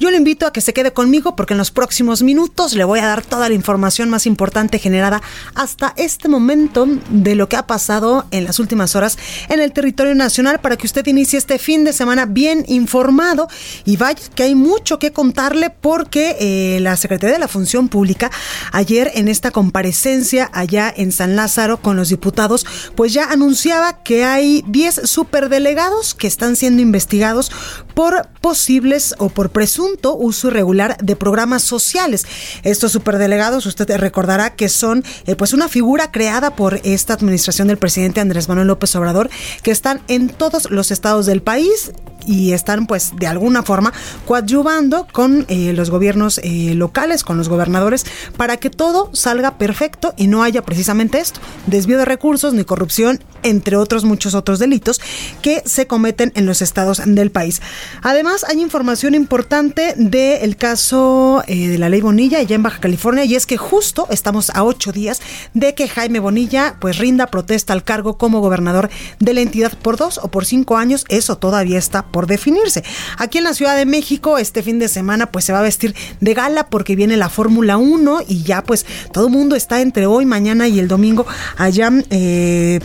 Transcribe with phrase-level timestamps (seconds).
[0.00, 2.98] Yo le invito a que se quede conmigo porque en los próximos minutos le voy
[2.98, 5.22] a dar toda la información más importante generada
[5.54, 9.16] hasta este momento de lo que ha pasado en las últimas horas
[9.48, 13.46] en el territorio nacional para que usted inicie este fin de semana bien informado.
[13.84, 18.32] Y vaya que hay mucho que contarle porque eh, la Secretaría de la Función Pública
[18.72, 22.66] ayer en esta comparecencia allá en San Lázaro con los diputados
[22.96, 27.52] pues ya anunciaba que hay 10 superdelegados que están siendo investigados
[27.94, 32.24] por posibles o por presunto uso irregular de programas sociales.
[32.62, 37.76] Estos superdelegados, usted recordará que son eh, pues una figura creada por esta administración del
[37.76, 39.28] presidente Andrés Manuel López Obrador,
[39.62, 41.92] que están en todos los estados del país
[42.26, 43.92] y están pues de alguna forma
[44.26, 48.04] coadyuvando con eh, los gobiernos eh, locales, con los gobernadores,
[48.36, 53.22] para que todo salga perfecto y no haya precisamente esto, desvío de recursos ni corrupción,
[53.42, 55.00] entre otros muchos otros delitos
[55.42, 57.62] que se cometen en los estados del país.
[58.02, 63.24] Además, hay información importante del caso eh, de la ley Bonilla allá en Baja California
[63.24, 65.20] y es que justo estamos a ocho días
[65.54, 68.90] de que Jaime Bonilla pues rinda protesta al cargo como gobernador
[69.20, 71.04] de la entidad por dos o por cinco años.
[71.08, 72.82] Eso todavía está por definirse.
[73.18, 75.94] Aquí en la Ciudad de México este fin de semana pues se va a vestir
[76.18, 80.06] de gala porque viene la Fórmula 1 y ya pues todo el mundo está entre
[80.06, 81.26] hoy, mañana y el domingo
[81.58, 82.80] allá eh,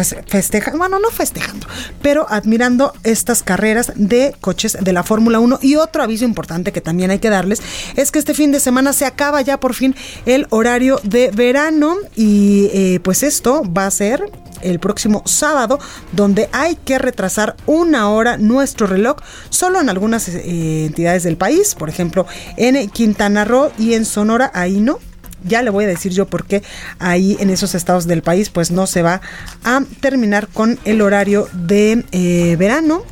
[0.00, 1.66] pues festejando, bueno, no festejando,
[2.00, 5.58] pero admirando estas carreras de coches de la Fórmula 1.
[5.60, 7.60] Y otro aviso importante que también hay que darles
[7.96, 11.96] es que este fin de semana se acaba ya por fin el horario de verano
[12.16, 14.24] y eh, pues esto va a ser
[14.62, 15.78] el próximo sábado,
[16.12, 19.18] donde hay que retrasar una hora nuestro reloj,
[19.50, 24.50] solo en algunas eh, entidades del país, por ejemplo, en Quintana Roo y en Sonora,
[24.54, 24.98] ahí no,
[25.44, 26.62] ya le voy a decir yo por qué
[26.98, 29.20] ahí en esos estados del país pues no se va
[29.64, 33.02] a terminar con el horario de eh, verano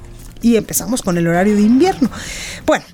[0.43, 2.11] y empezamos con el horario de invierno.
[2.67, 2.85] Bueno.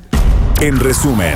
[0.59, 1.35] En resumen.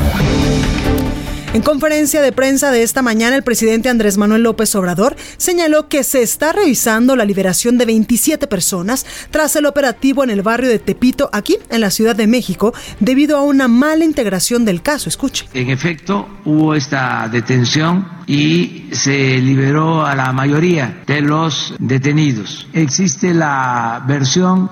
[1.53, 6.03] En conferencia de prensa de esta mañana, el presidente Andrés Manuel López Obrador señaló que
[6.03, 10.79] se está revisando la liberación de 27 personas tras el operativo en el barrio de
[10.79, 15.07] Tepito, aquí en la Ciudad de México, debido a una mala integración del caso.
[15.07, 15.47] Escuche.
[15.53, 22.67] En efecto, hubo esta detención y se liberó a la mayoría de los detenidos.
[22.73, 24.69] Existe la versión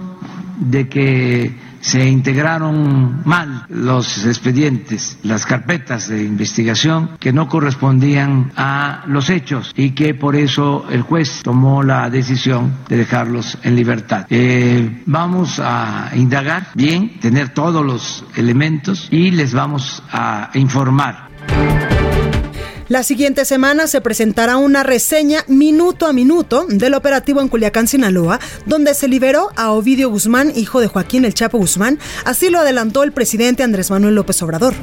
[0.59, 9.03] de que se integraron mal los expedientes, las carpetas de investigación que no correspondían a
[9.07, 14.25] los hechos y que por eso el juez tomó la decisión de dejarlos en libertad.
[14.29, 21.92] Eh, vamos a indagar bien, tener todos los elementos y les vamos a informar.
[22.89, 28.39] La siguiente semana se presentará una reseña minuto a minuto del operativo en Culiacán, Sinaloa,
[28.65, 33.03] donde se liberó a Ovidio Guzmán, hijo de Joaquín El Chapo Guzmán, así lo adelantó
[33.03, 34.73] el presidente Andrés Manuel López Obrador.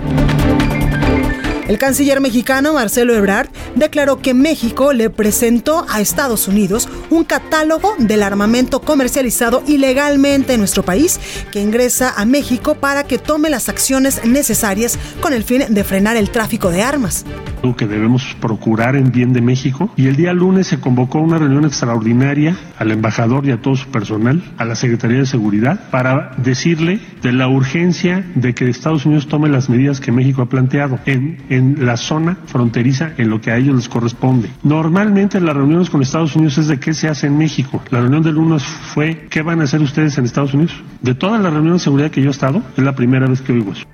[1.70, 7.94] El canciller mexicano Marcelo Ebrard declaró que México le presentó a Estados Unidos un catálogo
[7.96, 11.20] del armamento comercializado ilegalmente en nuestro país
[11.52, 16.16] que ingresa a México para que tome las acciones necesarias con el fin de frenar
[16.16, 17.24] el tráfico de armas.
[17.62, 19.92] Lo que debemos procurar en bien de México.
[19.94, 23.86] Y el día lunes se convocó una reunión extraordinaria al embajador y a todo su
[23.90, 29.28] personal, a la Secretaría de Seguridad, para decirle de la urgencia de que Estados Unidos
[29.28, 33.50] tome las medidas que México ha planteado en, en la zona fronteriza en lo que
[33.50, 34.50] a ellos les corresponde.
[34.62, 37.82] Normalmente las reuniones con Estados Unidos es de qué se hace en México.
[37.90, 40.74] La reunión del lunes fue qué van a hacer ustedes en Estados Unidos.
[41.02, 43.52] De todas las reuniones de seguridad que yo he estado, es la primera vez que
[43.52, 43.86] oigo eso.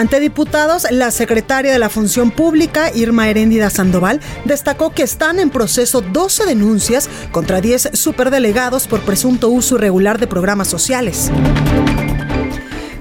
[0.00, 5.50] Ante diputados, la secretaria de la Función Pública, Irma Heréndida Sandoval, destacó que están en
[5.50, 11.30] proceso 12 denuncias contra 10 superdelegados por presunto uso irregular de programas sociales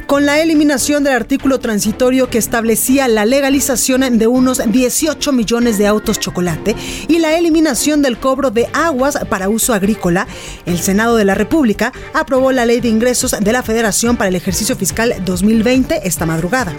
[0.09, 5.85] con la eliminación del artículo transitorio que establecía la legalización de unos 18 millones de
[5.85, 6.75] autos chocolate
[7.07, 10.25] y la eliminación del cobro de aguas para uso agrícola,
[10.65, 14.35] el Senado de la República aprobó la Ley de Ingresos de la Federación para el
[14.35, 16.73] ejercicio fiscal 2020 esta madrugada.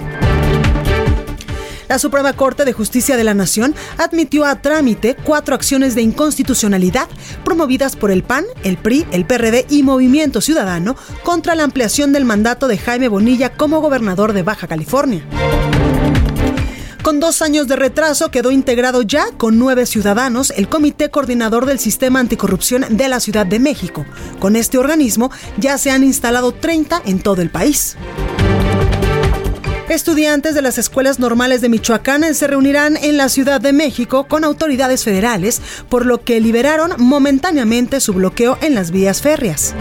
[1.90, 7.08] La Suprema Corte de Justicia de la Nación admitió a trámite cuatro acciones de inconstitucionalidad
[7.44, 10.94] promovidas por el PAN, el PRI, el PRD y Movimiento Ciudadano
[11.24, 15.24] contra la ampliación del mandato de Jaime Bonilla como gobernador de Baja California.
[17.02, 21.80] Con dos años de retraso quedó integrado ya con nueve ciudadanos el Comité Coordinador del
[21.80, 24.06] Sistema Anticorrupción de la Ciudad de México.
[24.38, 27.96] Con este organismo ya se han instalado 30 en todo el país.
[29.90, 34.44] Estudiantes de las escuelas normales de Michoacán se reunirán en la Ciudad de México con
[34.44, 39.74] autoridades federales, por lo que liberaron momentáneamente su bloqueo en las vías férreas.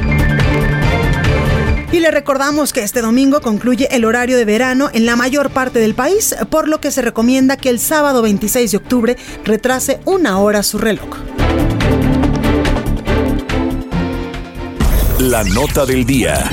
[1.92, 5.78] Y le recordamos que este domingo concluye el horario de verano en la mayor parte
[5.78, 10.40] del país, por lo que se recomienda que el sábado 26 de octubre retrase una
[10.40, 11.18] hora su reloj.
[15.20, 16.50] La nota del día.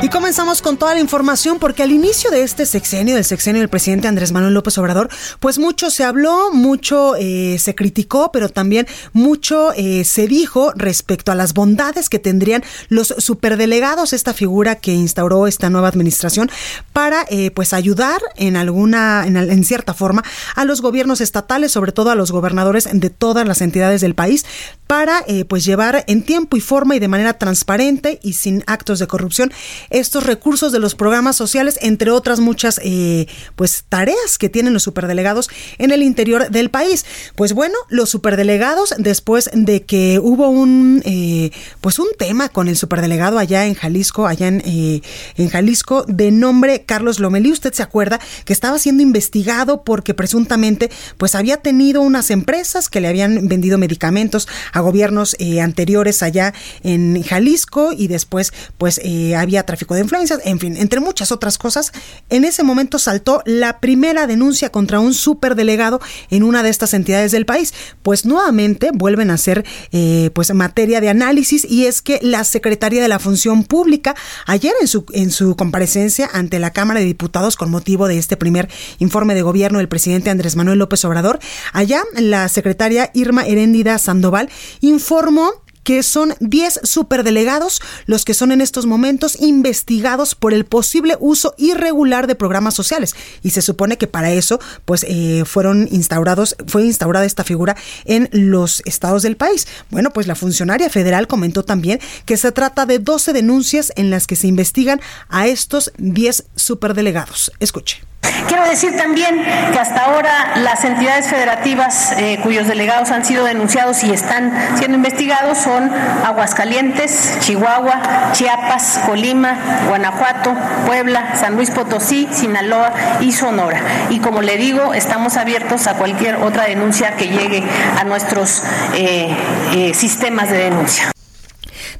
[0.00, 3.68] Y comenzamos con toda la información porque al inicio de este sexenio, del sexenio del
[3.68, 5.08] presidente Andrés Manuel López Obrador,
[5.40, 11.32] pues mucho se habló, mucho eh, se criticó, pero también mucho eh, se dijo respecto
[11.32, 16.48] a las bondades que tendrían los superdelegados, esta figura que instauró esta nueva administración,
[16.92, 20.22] para eh, pues ayudar en alguna, en, en cierta forma,
[20.54, 24.46] a los gobiernos estatales, sobre todo a los gobernadores de todas las entidades del país,
[24.86, 29.06] para pues llevar en tiempo y forma y de manera transparente y sin actos de
[29.06, 29.52] corrupción
[29.90, 33.26] estos recursos de los programas sociales, entre otras muchas eh,
[33.56, 35.48] pues tareas que tienen los superdelegados
[35.78, 37.04] en el interior del país.
[37.36, 41.50] Pues bueno, los superdelegados, después de que hubo un eh,
[41.80, 45.02] pues un tema con el superdelegado allá en Jalisco, allá en, eh,
[45.36, 50.90] en Jalisco, de nombre Carlos Lomelí, usted se acuerda que estaba siendo investigado porque presuntamente
[51.16, 56.52] pues había tenido unas empresas que le habían vendido medicamentos a gobiernos anteriores allá
[56.82, 59.00] en Jalisco y después pues
[59.36, 61.92] había de influencias, en fin, entre muchas otras cosas,
[62.28, 67.32] en ese momento saltó la primera denuncia contra un superdelegado en una de estas entidades
[67.32, 67.72] del país.
[68.02, 73.02] Pues nuevamente vuelven a ser eh, pues materia de análisis y es que la Secretaría
[73.02, 74.14] de la Función Pública
[74.46, 78.36] ayer en su, en su comparecencia ante la Cámara de Diputados con motivo de este
[78.36, 81.38] primer informe de gobierno del presidente Andrés Manuel López Obrador,
[81.72, 84.48] allá la secretaria Irma Heréndida Sandoval
[84.80, 85.52] informó
[85.88, 91.54] que son 10 superdelegados los que son en estos momentos investigados por el posible uso
[91.56, 93.16] irregular de programas sociales.
[93.42, 98.28] Y se supone que para eso, pues, eh, fueron instaurados, fue instaurada esta figura en
[98.32, 99.66] los estados del país.
[99.88, 104.26] Bueno, pues la funcionaria federal comentó también que se trata de 12 denuncias en las
[104.26, 107.50] que se investigan a estos 10 superdelegados.
[107.60, 108.02] Escuche.
[108.48, 114.02] Quiero decir también que hasta ahora las entidades federativas eh, cuyos delegados han sido denunciados
[114.04, 115.92] y están siendo investigados son
[116.24, 119.54] Aguascalientes, Chihuahua, Chiapas, Colima,
[119.88, 123.80] Guanajuato, Puebla, San Luis Potosí, Sinaloa y Sonora.
[124.08, 127.62] Y como le digo, estamos abiertos a cualquier otra denuncia que llegue
[127.98, 128.62] a nuestros
[128.94, 129.28] eh,
[129.74, 131.12] eh, sistemas de denuncia.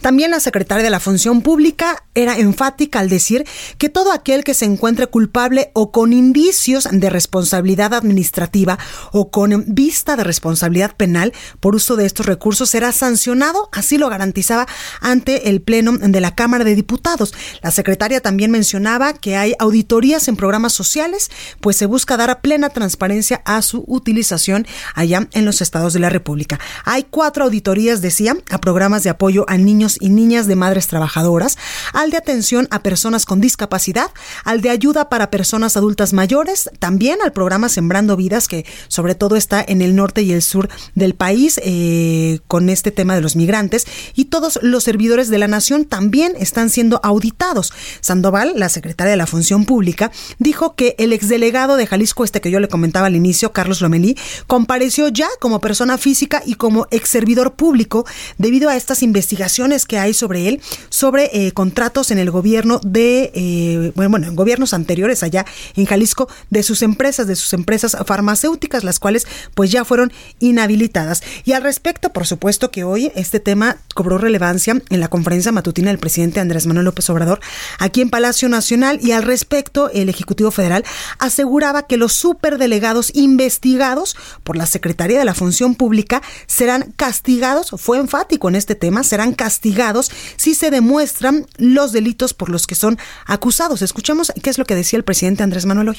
[0.01, 3.45] También la secretaria de la Función Pública era enfática al decir
[3.79, 8.79] que todo aquel que se encuentre culpable o con indicios de responsabilidad administrativa
[9.13, 14.09] o con vista de responsabilidad penal por uso de estos recursos será sancionado, así lo
[14.09, 14.67] garantizaba
[15.01, 17.35] ante el Pleno de la Cámara de Diputados.
[17.63, 22.69] La secretaria también mencionaba que hay auditorías en programas sociales, pues se busca dar plena
[22.69, 26.59] transparencia a su utilización allá en los estados de la República.
[26.85, 31.57] Hay cuatro auditorías, decía, a programas de apoyo a niños y niñas de madres trabajadoras,
[31.93, 34.11] al de atención a personas con discapacidad,
[34.45, 39.37] al de ayuda para personas adultas mayores, también al programa Sembrando Vidas, que sobre todo
[39.37, 43.37] está en el norte y el sur del país eh, con este tema de los
[43.37, 47.73] migrantes, y todos los servidores de la nación también están siendo auditados.
[48.01, 52.51] Sandoval, la secretaria de la Función Pública, dijo que el exdelegado de Jalisco, este que
[52.51, 54.17] yo le comentaba al inicio, Carlos Lomelí,
[54.47, 59.99] compareció ya como persona física y como ex servidor público debido a estas investigaciones que
[59.99, 65.23] hay sobre él, sobre eh, contratos en el gobierno de, eh, bueno, en gobiernos anteriores
[65.23, 70.13] allá en Jalisco, de sus empresas, de sus empresas farmacéuticas, las cuales pues ya fueron
[70.41, 71.23] inhabilitadas.
[71.45, 75.91] Y al respecto, por supuesto que hoy este tema cobró relevancia en la conferencia matutina
[75.91, 77.41] del presidente Andrés Manuel López Obrador
[77.79, 80.85] aquí en Palacio Nacional y al respecto el Ejecutivo Federal
[81.19, 87.99] aseguraba que los superdelegados investigados por la Secretaría de la Función Pública serán castigados, fue
[87.99, 89.68] enfático en este tema, serán castigados
[90.37, 93.83] si se demuestran los delitos por los que son acusados.
[93.83, 95.99] Escuchemos qué es lo que decía el presidente Andrés Manuel hoy.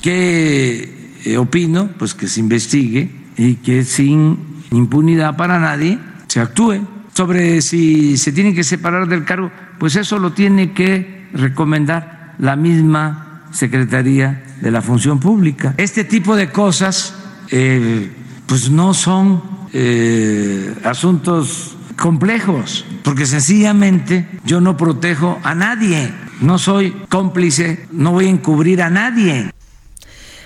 [0.00, 1.90] ¿Qué eh, opino?
[1.98, 4.38] Pues que se investigue y que sin
[4.70, 6.86] impunidad para nadie se actúe.
[7.14, 12.56] Sobre si se tiene que separar del cargo, pues eso lo tiene que recomendar la
[12.56, 15.74] misma Secretaría de la Función Pública.
[15.76, 17.14] Este tipo de cosas
[17.50, 18.10] eh,
[18.46, 19.42] pues no son
[19.72, 28.26] eh, asuntos complejos, porque sencillamente yo no protejo a nadie, no soy cómplice, no voy
[28.26, 29.52] a encubrir a nadie.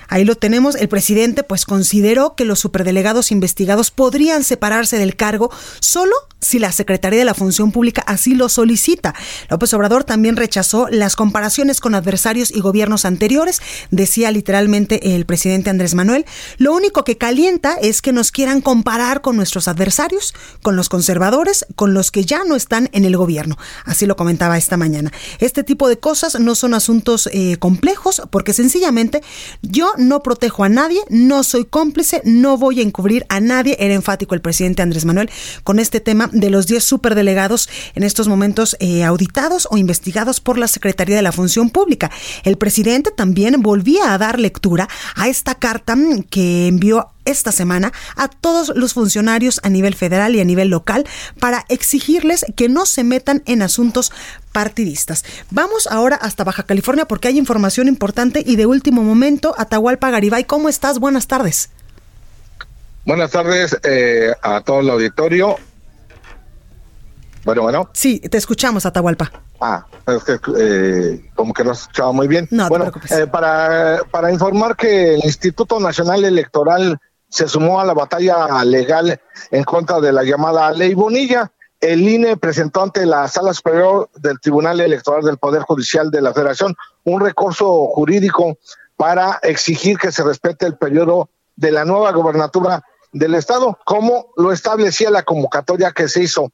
[0.08, 0.75] Ahí lo tenemos.
[0.75, 6.72] El presidente pues consideró que los superdelegados investigados podrían separarse del cargo solo si la
[6.72, 9.14] Secretaría de la Función Pública así lo solicita.
[9.50, 15.70] López Obrador también rechazó las comparaciones con adversarios y gobiernos anteriores, decía literalmente el presidente
[15.70, 16.26] Andrés Manuel.
[16.58, 21.66] Lo único que calienta es que nos quieran comparar con nuestros adversarios, con los conservadores,
[21.74, 23.56] con los que ya no están en el gobierno.
[23.84, 25.12] Así lo comentaba esta mañana.
[25.38, 29.22] Este tipo de cosas no son asuntos eh, complejos porque sencillamente
[29.62, 33.76] yo no protejo a nadie, no soy cómplice, no voy a encubrir a nadie.
[33.78, 35.30] Era enfático el presidente Andrés Manuel
[35.64, 40.59] con este tema de los 10 superdelegados en estos momentos eh, auditados o investigados por
[40.59, 42.11] la Secretaría de la Función Pública.
[42.45, 45.97] El presidente también volvía a dar lectura a esta carta
[46.30, 51.06] que envió esta semana a todos los funcionarios a nivel federal y a nivel local
[51.38, 54.12] para exigirles que no se metan en asuntos
[54.52, 55.25] partidistas.
[55.50, 60.45] Vamos ahora hasta Baja California porque hay información importante y de último momento, Atahualpa Garibay,
[60.45, 60.99] ¿cómo estás?
[60.99, 61.71] Buenas tardes.
[63.04, 65.56] Buenas tardes eh, a todo el auditorio.
[67.46, 67.88] Bueno, bueno.
[67.92, 69.30] Sí, te escuchamos, Atahualpa.
[69.60, 72.48] Ah, es que eh, como que no escuchaba muy bien.
[72.50, 76.98] No, bueno, eh, para, para informar que el Instituto Nacional Electoral
[77.28, 79.20] se sumó a la batalla legal
[79.52, 81.52] en contra de la llamada Ley Bonilla.
[81.80, 86.34] El INE presentó ante la Sala Superior del Tribunal Electoral del Poder Judicial de la
[86.34, 86.74] Federación
[87.04, 88.58] un recurso jurídico
[88.96, 94.50] para exigir que se respete el periodo de la nueva gobernatura del Estado, como lo
[94.50, 96.50] establecía la convocatoria que se hizo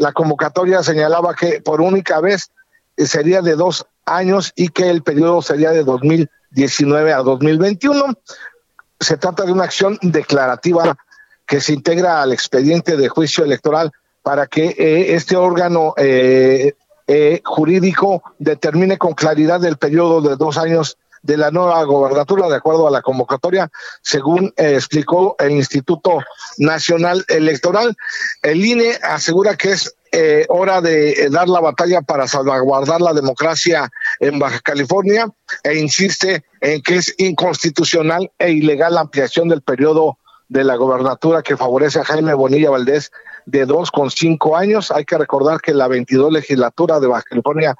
[0.00, 2.50] la convocatoria señalaba que por única vez
[2.96, 8.14] sería de dos años y que el periodo sería de 2019 a 2021.
[8.98, 10.96] Se trata de una acción declarativa
[11.46, 13.92] que se integra al expediente de juicio electoral
[14.22, 16.72] para que eh, este órgano eh,
[17.06, 22.56] eh, jurídico determine con claridad el periodo de dos años de la nueva gobernatura de
[22.56, 23.70] acuerdo a la convocatoria,
[24.02, 26.18] según eh, explicó el Instituto
[26.58, 27.96] Nacional Electoral.
[28.42, 33.90] El INE asegura que es eh, hora de dar la batalla para salvaguardar la democracia
[34.18, 35.28] en Baja California
[35.62, 41.42] e insiste en que es inconstitucional e ilegal la ampliación del periodo de la gobernatura
[41.42, 43.12] que favorece a Jaime Bonilla Valdés
[43.46, 44.90] de dos con cinco años.
[44.90, 47.76] Hay que recordar que la 22 legislatura de Baja California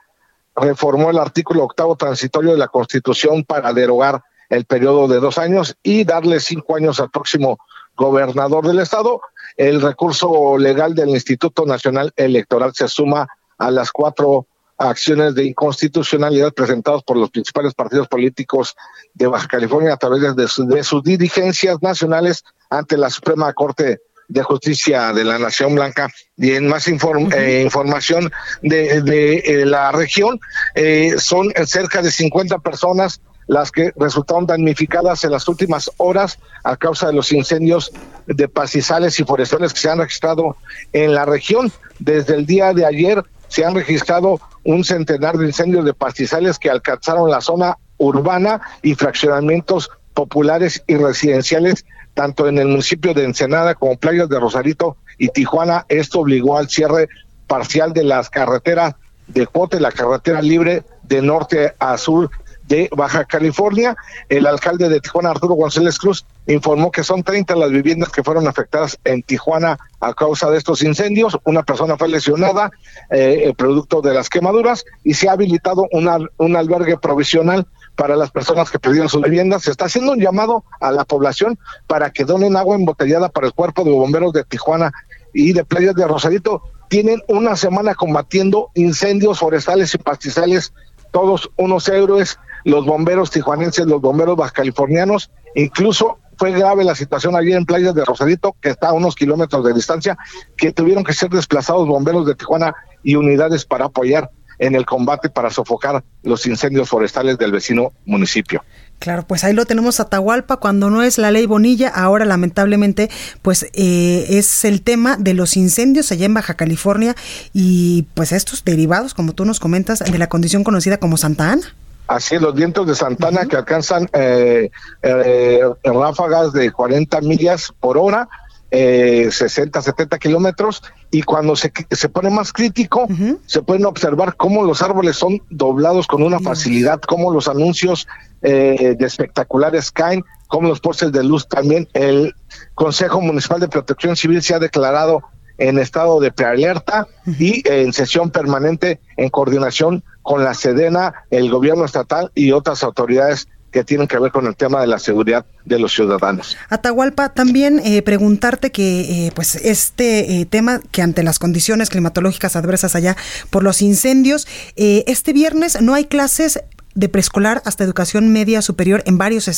[0.61, 5.76] reformó el artículo octavo transitorio de la Constitución para derogar el periodo de dos años
[5.83, 7.59] y darle cinco años al próximo
[7.97, 9.21] gobernador del estado.
[9.57, 16.52] El recurso legal del Instituto Nacional Electoral se suma a las cuatro acciones de inconstitucionalidad
[16.52, 18.75] presentadas por los principales partidos políticos
[19.12, 24.00] de Baja California a través de, de sus dirigencias nacionales ante la Suprema Corte
[24.31, 28.31] de Justicia de la Nación Blanca y en más eh, información
[28.63, 30.41] de, de eh, la región,
[30.75, 36.77] eh, son cerca de 50 personas las que resultaron damnificadas en las últimas horas a
[36.77, 37.91] causa de los incendios
[38.27, 40.57] de pastizales y forestales que se han registrado
[40.93, 41.73] en la región.
[41.99, 46.71] Desde el día de ayer se han registrado un centenar de incendios de pastizales que
[46.71, 53.75] alcanzaron la zona urbana y fraccionamientos populares y residenciales tanto en el municipio de Ensenada
[53.75, 55.87] como playas de Rosarito y Tijuana.
[55.88, 57.09] Esto obligó al cierre
[57.47, 58.95] parcial de las carreteras
[59.26, 62.31] de Cuote, la carretera libre de norte a sur
[62.71, 63.97] de Baja California.
[64.29, 68.47] El alcalde de Tijuana, Arturo González Cruz, informó que son 30 las viviendas que fueron
[68.47, 71.37] afectadas en Tijuana a causa de estos incendios.
[71.45, 72.71] Una persona fue lesionada,
[73.11, 77.67] eh, producto de las quemaduras, y se ha habilitado un albergue provisional
[78.00, 79.64] para las personas que perdieron sus viviendas.
[79.64, 83.52] Se está haciendo un llamado a la población para que donen agua embotellada para el
[83.52, 84.90] cuerpo de bomberos de Tijuana
[85.35, 86.62] y de playas de Rosarito.
[86.88, 90.73] Tienen una semana combatiendo incendios forestales y pastizales,
[91.11, 97.52] todos unos héroes los bomberos tijuanenses, los bomberos californianos, incluso fue grave la situación allí
[97.52, 100.16] en playas de Rosarito, que está a unos kilómetros de distancia,
[100.57, 104.30] que tuvieron que ser desplazados bomberos de Tijuana y unidades para apoyar
[104.61, 108.62] en el combate para sofocar los incendios forestales del vecino municipio.
[109.00, 113.09] Claro, pues ahí lo tenemos Atahualpa, cuando no es la ley Bonilla, ahora lamentablemente
[113.40, 117.17] pues eh, es el tema de los incendios allá en Baja California
[117.55, 121.75] y pues estos derivados, como tú nos comentas, de la condición conocida como Santa Ana.
[122.09, 128.29] Así los vientos de Santana que alcanzan eh, eh, ráfagas de 40 millas por hora,
[128.71, 133.09] eh, 60, 70 kilómetros, y cuando se, se pone más crítico,
[133.47, 138.07] se pueden observar cómo los árboles son doblados con una facilidad, cómo los anuncios
[138.43, 141.88] eh, de espectaculares caen, cómo los postes de luz también.
[141.95, 142.35] El
[142.75, 145.23] Consejo Municipal de Protección Civil se ha declarado
[145.59, 151.85] en estado de prealerta y en sesión permanente en coordinación con la Sedena, el gobierno
[151.85, 155.79] estatal y otras autoridades que tienen que ver con el tema de la seguridad de
[155.79, 156.57] los ciudadanos.
[156.69, 162.57] Atahualpa, también eh, preguntarte que eh, pues este eh, tema que ante las condiciones climatológicas
[162.57, 163.17] adversas allá
[163.50, 164.47] por los incendios,
[164.77, 166.61] este viernes no hay clases
[166.95, 169.49] de preescolar hasta educación media superior en varios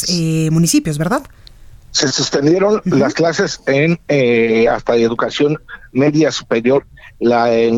[0.50, 1.23] municipios, ¿verdad?
[1.90, 4.00] Se suspendieron las clases en
[4.69, 5.59] hasta educación
[5.92, 6.87] media superior
[7.23, 7.71] la, eh,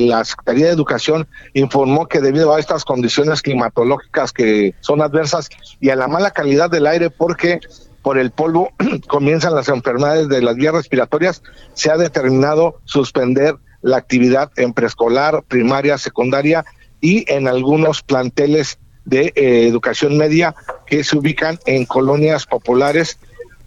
[0.00, 5.48] la Secretaría de Educación informó que debido a estas condiciones climatológicas que son adversas
[5.80, 7.60] y a la mala calidad del aire, porque
[8.02, 8.70] por el polvo
[9.08, 15.42] comienzan las enfermedades de las vías respiratorias, se ha determinado suspender la actividad en preescolar,
[15.48, 16.64] primaria, secundaria
[17.00, 20.54] y en algunos planteles de eh, educación media
[20.86, 23.18] que se ubican en colonias populares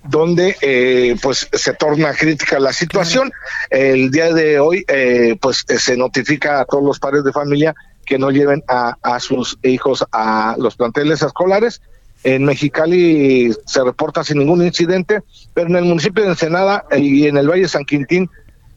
[0.10, 3.32] donde eh, pues se torna crítica la situación.
[3.70, 8.18] El día de hoy eh, pues se notifica a todos los padres de familia que
[8.18, 11.82] no lleven a, sus hijos a los planteles escolares.
[12.24, 15.22] En Mexicali se reporta sin ningún incidente,
[15.54, 18.30] pero en el municipio de Ensenada y en el Valle San Quintín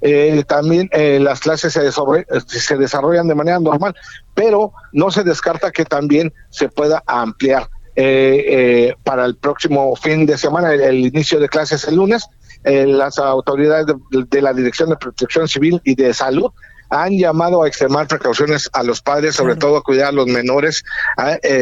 [0.03, 3.95] eh, también eh, las clases se, sobre, se desarrollan de manera normal,
[4.35, 7.69] pero no se descarta que también se pueda ampliar.
[8.03, 12.27] Eh, eh, para el próximo fin de semana, el, inicio de clases el lunes.
[12.65, 16.51] Eh, las autoridades de, la Dirección de Protección Civil y de Salud
[16.89, 20.83] han llamado a extremar precauciones a los padres, sobre todo a cuidar a los menores,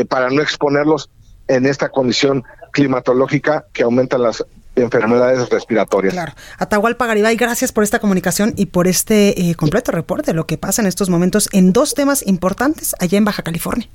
[0.09, 1.11] para no exponerlos
[1.49, 4.43] en esta condición climatológica que aumenta las
[4.77, 6.15] enfermedades respiratorias.
[6.15, 6.33] Claro.
[6.57, 10.81] Atahualpa Garibay, gracias por esta comunicación y por este completo reporte de lo que pasa
[10.81, 13.89] en estos momentos en dos temas importantes allá en Baja California.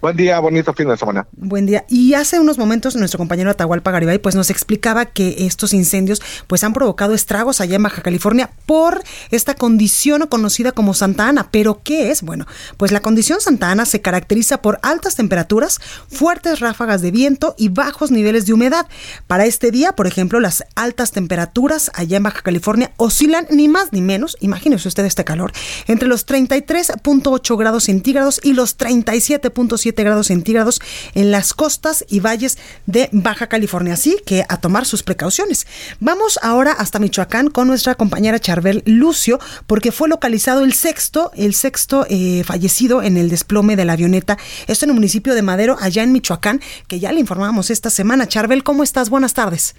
[0.00, 1.26] Buen día, bonito fin de semana.
[1.36, 1.84] Buen día.
[1.86, 6.64] Y hace unos momentos nuestro compañero Atahualpa Garibay pues nos explicaba que estos incendios pues
[6.64, 11.48] han provocado estragos allá en Baja California por esta condición conocida como Santa Ana.
[11.50, 12.22] ¿Pero qué es?
[12.22, 12.46] Bueno,
[12.78, 17.68] pues la condición Santa Ana se caracteriza por altas temperaturas, fuertes ráfagas de viento y
[17.68, 18.86] bajos niveles de humedad.
[19.26, 23.92] Para este día, por ejemplo, las altas temperaturas allá en Baja California oscilan ni más
[23.92, 25.52] ni menos, imagínese usted este calor,
[25.88, 30.80] entre los 33.8 grados centígrados y los 37.7 grados centígrados
[31.14, 33.94] en las costas y valles de Baja California.
[33.94, 35.66] Así que a tomar sus precauciones.
[36.00, 41.54] Vamos ahora hasta Michoacán con nuestra compañera Charbel Lucio, porque fue localizado el sexto, el
[41.54, 44.38] sexto eh, fallecido en el desplome de la avioneta.
[44.66, 48.26] Esto en el municipio de Madero, allá en Michoacán, que ya le informábamos esta semana.
[48.26, 49.10] Charbel, ¿cómo estás?
[49.10, 49.74] Buenas tardes.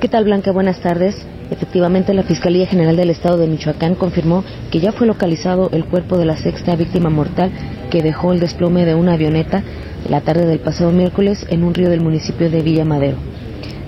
[0.00, 0.52] ¿Qué tal, Blanca?
[0.52, 1.14] Buenas tardes.
[1.50, 6.16] Efectivamente, la Fiscalía General del Estado de Michoacán confirmó que ya fue localizado el cuerpo
[6.16, 7.52] de la sexta víctima mortal
[7.90, 9.62] que dejó el desplome de una avioneta
[10.08, 13.16] la tarde del pasado miércoles en un río del municipio de Villa Madero.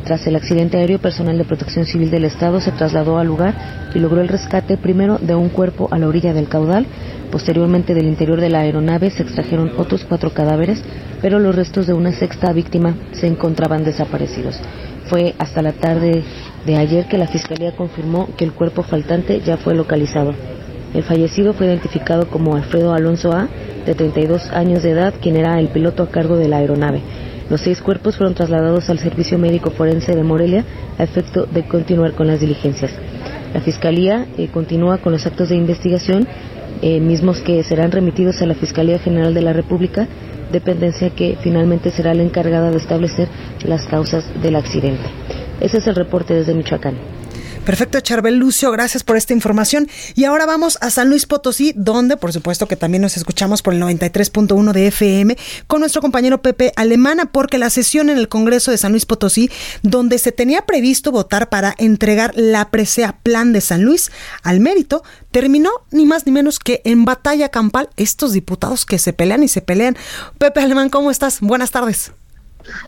[0.07, 3.99] Tras el accidente aéreo, personal de protección civil del Estado se trasladó al lugar y
[3.99, 6.87] logró el rescate primero de un cuerpo a la orilla del caudal.
[7.33, 10.81] Posteriormente, del interior de la aeronave se extrajeron otros cuatro cadáveres,
[11.21, 14.61] pero los restos de una sexta víctima se encontraban desaparecidos.
[15.07, 16.23] Fue hasta la tarde
[16.64, 20.35] de ayer que la Fiscalía confirmó que el cuerpo faltante ya fue localizado.
[20.95, 23.49] El fallecido fue identificado como Alfredo Alonso A.,
[23.85, 27.03] de 32 años de edad, quien era el piloto a cargo de la aeronave.
[27.48, 30.64] Los seis cuerpos fueron trasladados al Servicio Médico Forense de Morelia
[30.98, 32.90] a efecto de continuar con las diligencias.
[33.54, 36.26] La Fiscalía eh, continúa con los actos de investigación,
[36.82, 40.09] eh, mismos que serán remitidos a la Fiscalía General de la República,
[40.50, 43.28] dependencia que finalmente será la encargada de establecer
[43.64, 45.04] las causas del accidente.
[45.61, 47.15] Ese es el reporte desde Michoacán.
[47.66, 49.88] Perfecto, Charbel Lucio, gracias por esta información.
[50.14, 53.74] Y ahora vamos a San Luis Potosí, donde por supuesto que también nos escuchamos por
[53.74, 58.70] el 93.1 de FM con nuestro compañero Pepe Alemana, porque la sesión en el Congreso
[58.70, 59.50] de San Luis Potosí,
[59.83, 64.12] donde se tenía previsto votar para entregar la presea Plan de San Luis
[64.44, 65.02] al mérito,
[65.33, 69.48] terminó ni más ni menos que en batalla campal estos diputados que se pelean y
[69.48, 69.96] se pelean.
[70.38, 71.40] Pepe Alemán, ¿cómo estás?
[71.40, 72.12] Buenas tardes.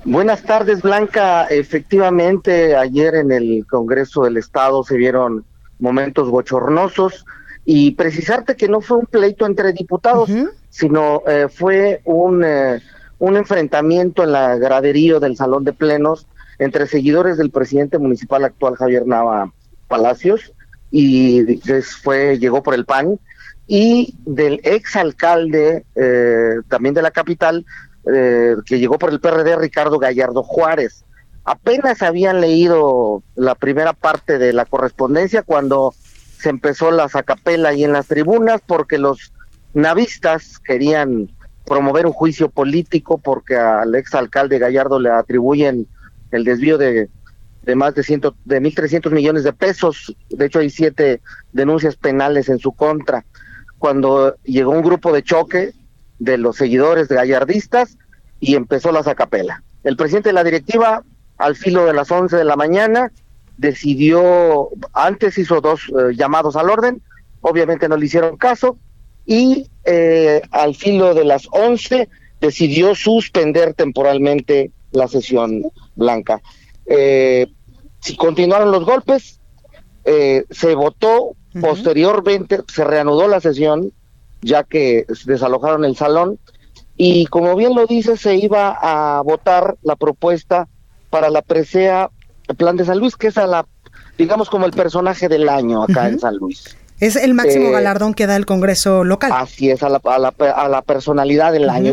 [0.04, 1.44] Buenas tardes, Blanca.
[1.44, 5.44] Efectivamente, ayer en el Congreso del Estado se vieron
[5.78, 7.24] momentos bochornosos
[7.64, 10.30] y precisarte que no fue un pleito entre diputados,
[10.70, 12.80] sino eh, fue un, eh,
[13.18, 16.26] un enfrentamiento en la graderío del Salón de Plenos
[16.58, 19.52] entre seguidores del presidente municipal actual Javier Nava
[19.86, 20.52] Palacios
[20.90, 21.60] y
[22.02, 23.18] fue llegó por el PAN
[23.66, 27.66] y del ex alcalde eh, también de la capital
[28.12, 31.04] eh, que llegó por el PRD, Ricardo Gallardo Juárez.
[31.44, 35.94] Apenas habían leído la primera parte de la correspondencia cuando
[36.38, 39.32] se empezó la sacapela ahí en las tribunas porque los
[39.74, 41.30] navistas querían
[41.66, 45.86] promover un juicio político porque al ex alcalde Gallardo le atribuyen
[46.30, 47.08] el desvío de,
[47.62, 50.16] de más de, ciento, de 1.300 millones de pesos.
[50.30, 51.20] De hecho, hay siete
[51.52, 53.24] denuncias penales en su contra.
[53.78, 55.72] Cuando llegó un grupo de choque,
[56.18, 57.96] de los seguidores de gallardistas
[58.40, 59.62] y empezó la sacapela.
[59.84, 61.02] El presidente de la directiva,
[61.36, 63.12] al filo de las 11 de la mañana,
[63.56, 67.02] decidió, antes hizo dos eh, llamados al orden,
[67.40, 68.78] obviamente no le hicieron caso,
[69.26, 72.08] y eh, al filo de las 11
[72.40, 75.64] decidió suspender temporalmente la sesión
[75.96, 76.40] blanca.
[76.86, 77.48] Eh,
[78.00, 79.40] si continuaron los golpes,
[80.48, 83.92] se votó, posteriormente se reanudó la sesión,
[84.42, 86.38] ya que desalojaron el salón.
[86.96, 90.68] Y como bien lo dice, se iba a votar la propuesta
[91.10, 92.10] para la presea
[92.56, 93.66] Plan de San Luis, que es a la,
[94.16, 96.76] digamos, como el personaje del año acá en San Luis.
[97.00, 99.30] Es el máximo eh, galardón que da el Congreso local.
[99.34, 101.92] Así es, a la, a la, personalidad del año.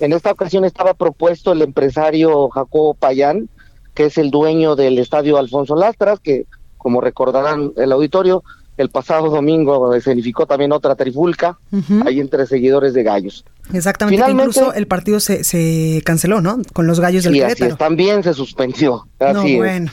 [0.00, 3.48] en esta ocasión estaba propuesto el empresario Jacobo Payán,
[3.94, 8.42] que es el dueño del estadio Alfonso Lastras, que como recordarán el auditorio,
[8.82, 11.58] el pasado domingo escenificó también otra trifulca
[12.04, 13.44] ahí entre seguidores de Gallos.
[13.72, 16.58] Exactamente, incluso el partido se, se canceló, ¿no?
[16.72, 19.06] Con los Gallos del sí, también se suspendió.
[19.18, 19.90] Así bueno.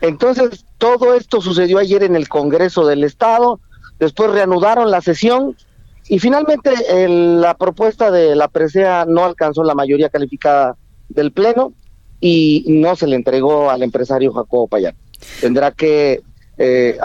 [0.00, 3.60] Entonces, todo esto sucedió ayer en el Congreso del Estado,
[3.98, 5.56] después reanudaron la sesión
[6.08, 6.70] y finalmente
[7.08, 10.76] la propuesta de la presea no alcanzó la mayoría calificada
[11.08, 11.72] del Pleno
[12.18, 14.94] y no se le entregó al empresario Jacobo Payán.
[15.40, 16.22] Tendrá que
[16.62, 16.98] eh,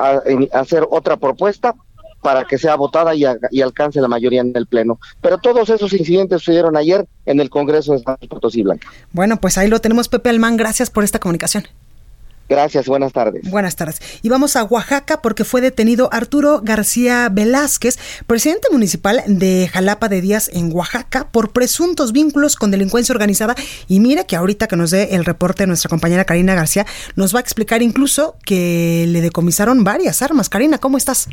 [0.51, 1.73] hacer otra propuesta
[2.21, 4.99] para que sea votada y, y, alcance la mayoría en el Pleno.
[5.21, 8.87] Pero todos esos incidentes sucedieron ayer en el Congreso de San Potosí Blanca.
[9.11, 10.57] Bueno, pues ahí lo tenemos, Pepe Almán.
[10.57, 11.65] Gracias por esta comunicación.
[12.47, 13.49] Gracias, buenas tardes.
[13.49, 13.99] Buenas tardes.
[14.21, 20.21] Y vamos a Oaxaca porque fue detenido Arturo García Velázquez, presidente municipal de Jalapa de
[20.21, 23.55] Díaz en Oaxaca, por presuntos vínculos con delincuencia organizada.
[23.88, 27.39] Y mire que ahorita que nos dé el reporte nuestra compañera Karina García, nos va
[27.39, 30.49] a explicar incluso que le decomisaron varias armas.
[30.49, 31.27] Karina, ¿cómo estás?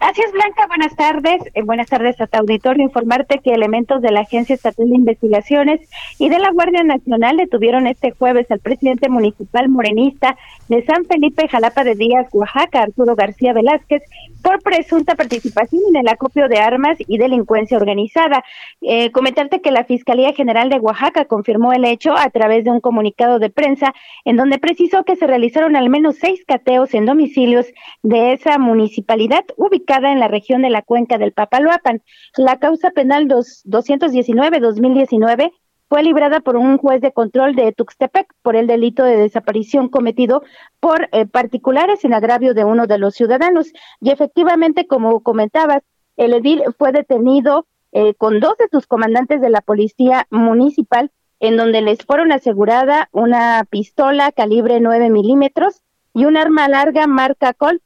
[0.00, 1.42] Así es, Blanca, buenas tardes.
[1.54, 2.82] Eh, buenas tardes a tu auditorio.
[2.82, 5.80] Informarte que elementos de la Agencia Estatal de Investigaciones
[6.18, 10.36] y de la Guardia Nacional detuvieron este jueves al presidente municipal morenista
[10.68, 14.02] de San Felipe Jalapa de Díaz, Oaxaca, Arturo García Velázquez,
[14.42, 18.44] por presunta participación en el acopio de armas y delincuencia organizada.
[18.80, 22.80] Eh, comentarte que la Fiscalía General de Oaxaca confirmó el hecho a través de un
[22.80, 27.66] comunicado de prensa en donde precisó que se realizaron al menos seis cateos en domicilios
[28.02, 32.02] de esa municipalidad ubicada en la región de la cuenca del Papaloapan.
[32.36, 35.52] La causa penal 219-2019
[35.88, 40.42] fue librada por un juez de control de Tuxtepec por el delito de desaparición cometido
[40.78, 43.72] por eh, particulares en agravio de uno de los ciudadanos.
[44.00, 45.82] Y efectivamente, como comentabas,
[46.16, 51.56] el edil fue detenido eh, con dos de sus comandantes de la policía municipal, en
[51.56, 55.82] donde les fueron asegurada una pistola calibre 9 milímetros
[56.14, 57.82] y un arma larga marca Colt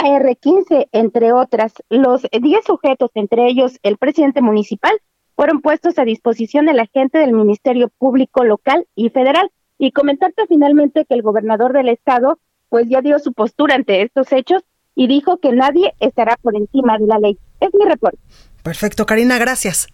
[0.00, 1.72] AR-15, entre otras.
[1.88, 4.92] Los 10 sujetos, entre ellos el presidente municipal,
[5.34, 9.50] fueron puestos a disposición de la gente del Ministerio Público local y federal.
[9.78, 14.32] Y comentarte finalmente que el gobernador del estado pues ya dio su postura ante estos
[14.32, 14.62] hechos
[14.94, 17.38] y dijo que nadie estará por encima de la ley.
[17.60, 18.18] Es mi reporte.
[18.62, 19.86] Perfecto, Karina, gracias.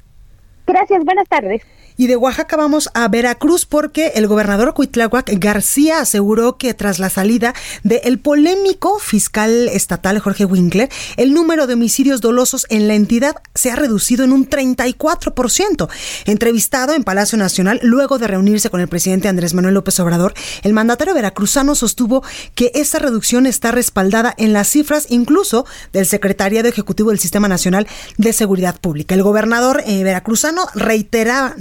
[0.66, 1.62] Gracias, buenas tardes.
[1.96, 7.10] Y de Oaxaca vamos a Veracruz porque el gobernador Cuitláhuac García aseguró que tras la
[7.10, 13.36] salida del polémico fiscal estatal Jorge Winkler, el número de homicidios dolosos en la entidad
[13.54, 15.88] se ha reducido en un 34%.
[16.24, 20.72] Entrevistado en Palacio Nacional luego de reunirse con el presidente Andrés Manuel López Obrador, el
[20.72, 22.22] mandatario veracruzano sostuvo
[22.54, 27.86] que esa reducción está respaldada en las cifras incluso del Secretariado Ejecutivo del Sistema Nacional
[28.16, 29.14] de Seguridad Pública.
[29.14, 31.54] El gobernador eh, veracruzano reitera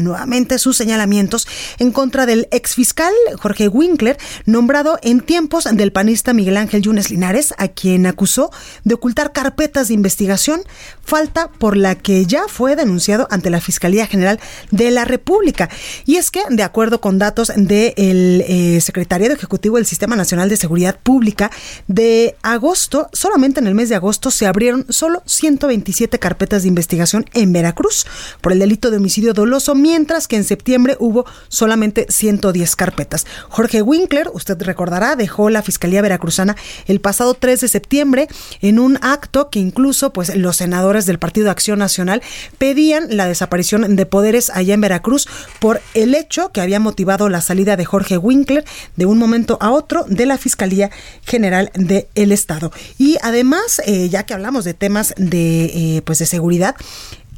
[0.57, 1.47] sus señalamientos
[1.79, 7.53] en contra del exfiscal Jorge Winkler, nombrado en tiempos del panista Miguel Ángel Yunes Linares,
[7.57, 8.51] a quien acusó
[8.83, 10.61] de ocultar carpetas de investigación,
[11.03, 14.39] falta por la que ya fue denunciado ante la Fiscalía General
[14.71, 15.69] de la República.
[16.05, 20.57] Y es que, de acuerdo con datos del eh, Secretariado Ejecutivo del Sistema Nacional de
[20.57, 21.51] Seguridad Pública,
[21.87, 27.25] de agosto, solamente en el mes de agosto, se abrieron solo 127 carpetas de investigación
[27.33, 28.05] en Veracruz
[28.41, 33.25] por el delito de homicidio doloso, mientras que en septiembre hubo solamente 110 carpetas.
[33.49, 38.27] Jorge Winkler, usted recordará, dejó la Fiscalía Veracruzana el pasado 3 de septiembre
[38.61, 42.21] en un acto que incluso pues los senadores del Partido Acción Nacional
[42.57, 45.27] pedían la desaparición de poderes allá en Veracruz
[45.59, 48.65] por el hecho que había motivado la salida de Jorge Winkler
[48.97, 50.91] de un momento a otro de la Fiscalía
[51.25, 52.71] General del Estado.
[52.97, 56.75] Y además, eh, ya que hablamos de temas de, eh, pues de seguridad,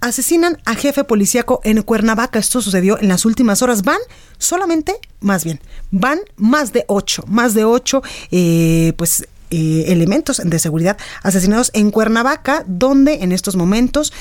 [0.03, 2.37] asesinan a jefe policíaco en Cuernavaca.
[2.37, 3.83] Esto sucedió en las últimas horas.
[3.83, 3.99] Van
[4.37, 5.59] solamente, más bien,
[5.91, 11.89] van más de ocho, más de ocho, eh, pues eh, elementos de seguridad asesinados en
[11.91, 14.11] Cuernavaca, donde en estos momentos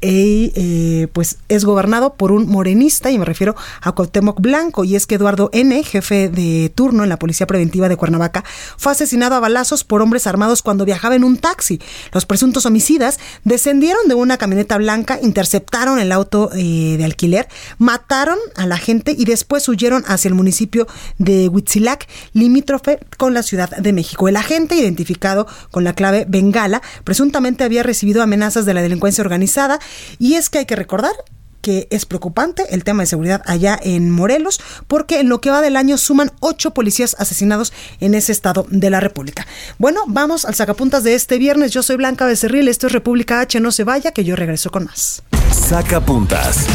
[0.00, 4.96] y eh, pues es gobernado por un morenista y me refiero a Cuauhtémoc Blanco y
[4.96, 8.44] es que Eduardo N, jefe de turno en la Policía Preventiva de Cuernavaca,
[8.76, 11.80] fue asesinado a balazos por hombres armados cuando viajaba en un taxi.
[12.12, 18.38] Los presuntos homicidas descendieron de una camioneta blanca, interceptaron el auto eh, de alquiler, mataron
[18.56, 20.86] a la gente y después huyeron hacia el municipio
[21.18, 24.28] de Huitzilac, limítrofe con la Ciudad de México.
[24.28, 29.78] El agente, identificado con la clave Bengala, presuntamente había recibido amenazas de la delincuencia organizada
[30.18, 31.12] y es que hay que recordar
[31.60, 35.60] que es preocupante el tema de seguridad allá en Morelos, porque en lo que va
[35.60, 39.46] del año suman ocho policías asesinados en ese estado de la República.
[39.78, 41.72] Bueno, vamos al sacapuntas de este viernes.
[41.72, 44.86] Yo soy Blanca Becerril, esto es República H, no se vaya, que yo regreso con
[44.86, 45.22] más.
[45.52, 46.66] Sacapuntas.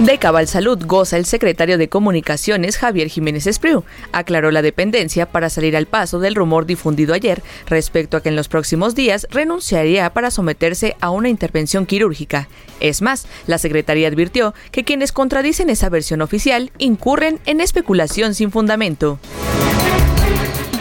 [0.00, 3.84] De Cabal Salud goza el secretario de Comunicaciones Javier Jiménez Espriu.
[4.10, 8.34] Aclaró la dependencia para salir al paso del rumor difundido ayer respecto a que en
[8.34, 12.48] los próximos días renunciaría para someterse a una intervención quirúrgica.
[12.80, 18.50] Es más, la secretaría advirtió que quienes contradicen esa versión oficial incurren en especulación sin
[18.50, 19.20] fundamento.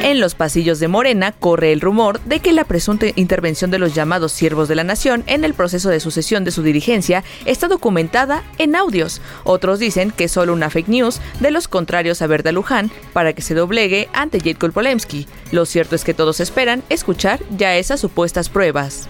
[0.03, 3.95] En los pasillos de Morena corre el rumor de que la presunta intervención de los
[3.95, 8.43] llamados siervos de la nación en el proceso de sucesión de su dirigencia está documentada
[8.57, 9.21] en audios.
[9.45, 13.31] Otros dicen que es solo una fake news de los contrarios a Berta Luján para
[13.31, 15.25] que se doblegue ante Jadko Polemski.
[15.53, 19.07] Lo cierto es que todos esperan escuchar ya esas supuestas pruebas.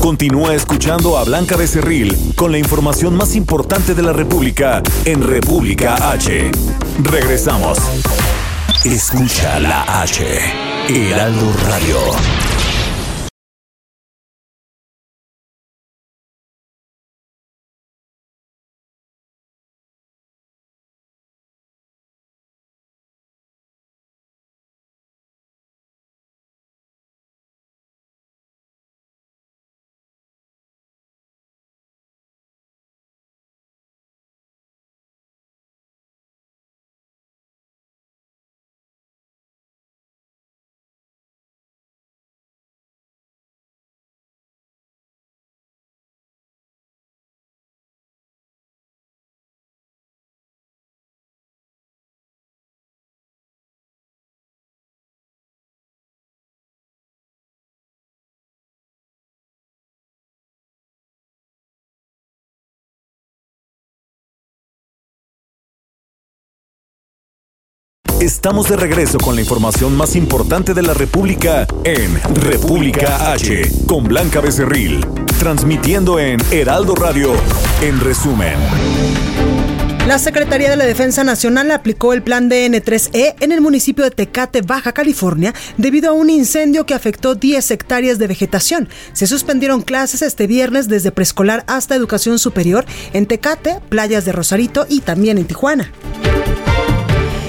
[0.00, 6.10] Continúa escuchando a Blanca Becerril con la información más importante de la República en República
[6.10, 6.50] H.
[7.02, 7.78] Regresamos.
[8.84, 10.24] Escucha la H.
[10.88, 12.47] Heraldo Radio.
[68.28, 74.04] Estamos de regreso con la información más importante de la República en República H, con
[74.04, 75.00] Blanca Becerril,
[75.38, 77.32] transmitiendo en Heraldo Radio,
[77.80, 78.52] en resumen.
[80.06, 84.60] La Secretaría de la Defensa Nacional aplicó el plan DN3E en el municipio de Tecate,
[84.60, 88.90] Baja California, debido a un incendio que afectó 10 hectáreas de vegetación.
[89.14, 94.84] Se suspendieron clases este viernes desde preescolar hasta educación superior en Tecate, playas de Rosarito
[94.86, 95.90] y también en Tijuana.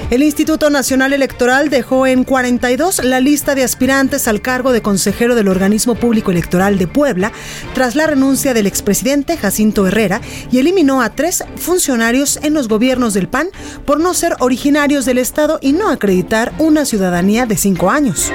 [0.10, 5.36] El Instituto Nacional Electoral dejó en 42 la lista de aspirantes al cargo de consejero
[5.36, 7.32] del Organismo Público Electoral de Puebla
[7.76, 10.20] tras la renuncia del expresidente Jacinto Herrera
[10.52, 13.50] y eliminó a tres funcionarios en los gobiernos del PAN
[13.86, 18.32] por no ser originarios del Estado y no acreditar una ciudadanía de cinco años.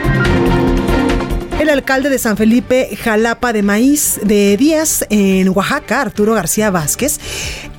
[1.58, 7.18] El alcalde de San Felipe, Jalapa de Maíz de Díaz, en Oaxaca, Arturo García Vázquez,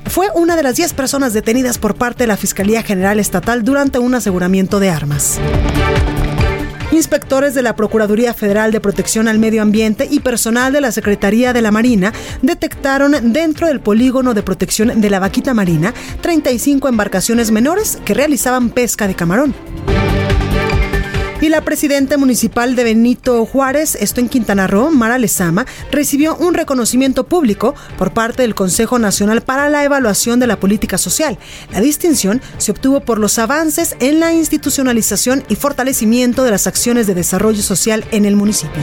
[0.07, 3.99] fue una de las 10 personas detenidas por parte de la Fiscalía General Estatal durante
[3.99, 5.39] un aseguramiento de armas.
[6.91, 11.51] Inspectores de la Procuraduría Federal de Protección al Medio Ambiente y personal de la Secretaría
[11.51, 17.51] de la Marina detectaron dentro del polígono de protección de la vaquita marina 35 embarcaciones
[17.51, 19.53] menores que realizaban pesca de camarón.
[21.45, 26.55] Y la presidenta municipal de Benito Juárez, esto en Quintana Roo, Mara Lezama, recibió un
[26.55, 31.37] reconocimiento público por parte del Consejo Nacional para la Evaluación de la Política Social.
[31.71, 37.05] La distinción se obtuvo por los avances en la institucionalización y fortalecimiento de las acciones
[37.05, 38.81] de desarrollo social en el municipio.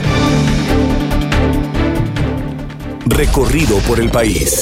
[3.05, 4.61] Recorrido por el país.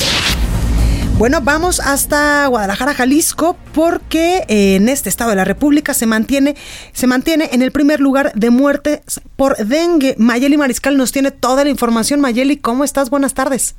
[1.22, 6.56] Bueno, vamos hasta Guadalajara, Jalisco, porque en este estado de la República se mantiene,
[6.94, 9.02] se mantiene en el primer lugar de muertes
[9.36, 10.16] por dengue.
[10.18, 12.22] Mayeli Mariscal nos tiene toda la información.
[12.22, 13.12] Mayeli, ¿cómo estás?
[13.12, 13.76] Buenas tardes.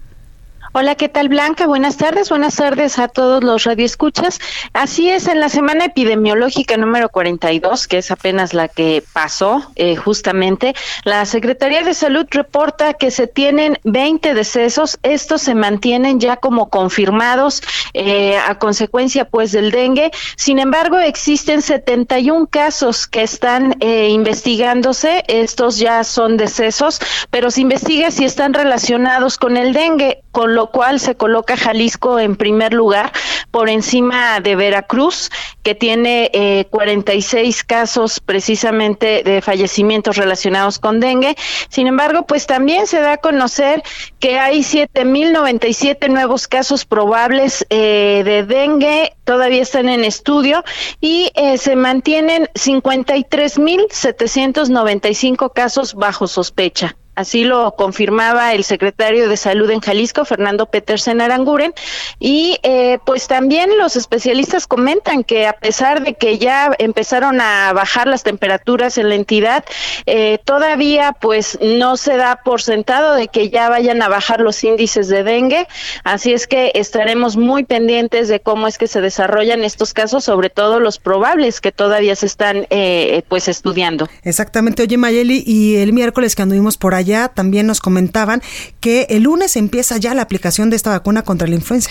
[0.74, 1.66] Hola, ¿qué tal Blanca?
[1.66, 4.40] Buenas tardes, buenas tardes a todos los radioescuchas.
[4.72, 9.96] Así es, en la semana epidemiológica número 42, que es apenas la que pasó eh,
[9.96, 14.98] justamente, la Secretaría de Salud reporta que se tienen 20 decesos.
[15.02, 20.10] Estos se mantienen ya como confirmados eh, a consecuencia pues del dengue.
[20.36, 25.22] Sin embargo, existen 71 casos que están eh, investigándose.
[25.28, 30.61] Estos ya son decesos, pero se investiga si están relacionados con el dengue, con lo
[30.62, 33.10] lo cual se coloca Jalisco en primer lugar
[33.50, 35.28] por encima de Veracruz,
[35.64, 41.34] que tiene eh, 46 casos precisamente de fallecimientos relacionados con dengue.
[41.68, 43.82] Sin embargo, pues también se da a conocer
[44.20, 50.62] que hay 7.097 nuevos casos probables eh, de dengue, todavía están en estudio,
[51.00, 56.94] y eh, se mantienen 53.795 casos bajo sospecha.
[57.14, 61.74] Así lo confirmaba el secretario de Salud en Jalisco, Fernando Petersen Aranguren.
[62.18, 67.72] Y eh, pues también los especialistas comentan que a pesar de que ya empezaron a
[67.74, 69.64] bajar las temperaturas en la entidad,
[70.06, 74.64] eh, todavía pues no se da por sentado de que ya vayan a bajar los
[74.64, 75.66] índices de dengue.
[76.04, 80.48] Así es que estaremos muy pendientes de cómo es que se desarrollan estos casos, sobre
[80.48, 84.08] todo los probables que todavía se están eh, pues estudiando.
[84.22, 84.82] Exactamente.
[84.82, 88.42] Oye, Mayeli, y el miércoles que anduvimos por ahí, allá también nos comentaban
[88.80, 91.90] que el lunes empieza ya la aplicación de esta vacuna contra la influenza.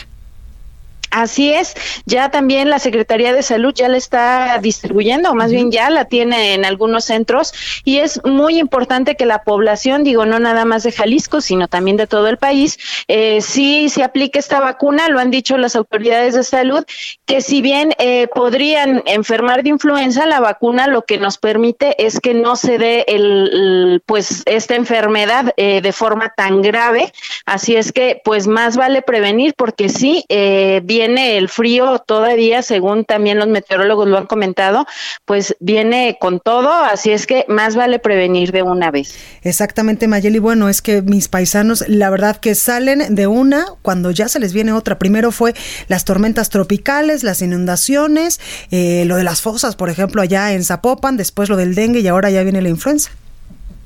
[1.11, 5.69] Así es, ya también la Secretaría de Salud ya la está distribuyendo, o más bien
[5.69, 10.39] ya la tiene en algunos centros, y es muy importante que la población, digo, no
[10.39, 14.61] nada más de Jalisco, sino también de todo el país, eh, sí se aplique esta
[14.61, 16.85] vacuna, lo han dicho las autoridades de salud,
[17.25, 22.21] que si bien eh, podrían enfermar de influenza, la vacuna lo que nos permite es
[22.21, 27.11] que no se dé el, pues esta enfermedad eh, de forma tan grave,
[27.45, 32.61] así es que pues más vale prevenir, porque sí, eh, bien viene el frío todavía,
[32.61, 34.85] según también los meteorólogos lo han comentado,
[35.25, 39.15] pues viene con todo, así es que más vale prevenir de una vez.
[39.41, 40.37] Exactamente, Mayeli.
[40.37, 44.53] Bueno, es que mis paisanos, la verdad que salen de una cuando ya se les
[44.53, 44.99] viene otra.
[44.99, 45.55] Primero fue
[45.87, 51.17] las tormentas tropicales, las inundaciones, eh, lo de las fosas, por ejemplo, allá en Zapopan,
[51.17, 53.09] después lo del dengue y ahora ya viene la influenza.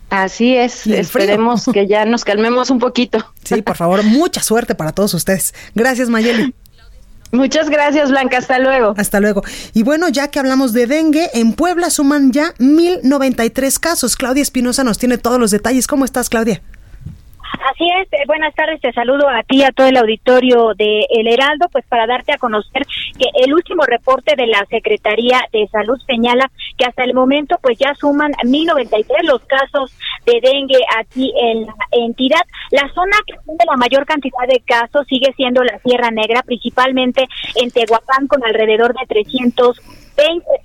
[0.10, 3.25] Así es, esperemos que ya nos calmemos un poquito.
[3.43, 5.54] Sí, por favor, mucha suerte para todos ustedes.
[5.73, 6.54] Gracias, Mayeli.
[7.32, 8.38] Muchas gracias, Blanca.
[8.38, 8.94] Hasta luego.
[8.98, 9.44] Hasta luego.
[9.74, 14.16] Y bueno, ya que hablamos de dengue, en Puebla suman ya 1093 casos.
[14.16, 15.88] Claudia Espinosa nos tiene todos los detalles.
[15.88, 16.62] ¿Cómo estás, Claudia?
[17.65, 21.28] Así es, eh, buenas tardes, te saludo a ti, a todo el auditorio de El
[21.28, 22.86] Heraldo, pues para darte a conocer
[23.17, 27.80] que el último reporte de la Secretaría de Salud señala que hasta el momento pues
[27.80, 29.97] ya suman 1093 los casos
[30.28, 32.41] de dengue aquí en la entidad.
[32.69, 37.25] La zona que tiene la mayor cantidad de casos sigue siendo la Sierra Negra, principalmente
[37.56, 40.05] en Tehuacán con alrededor de 300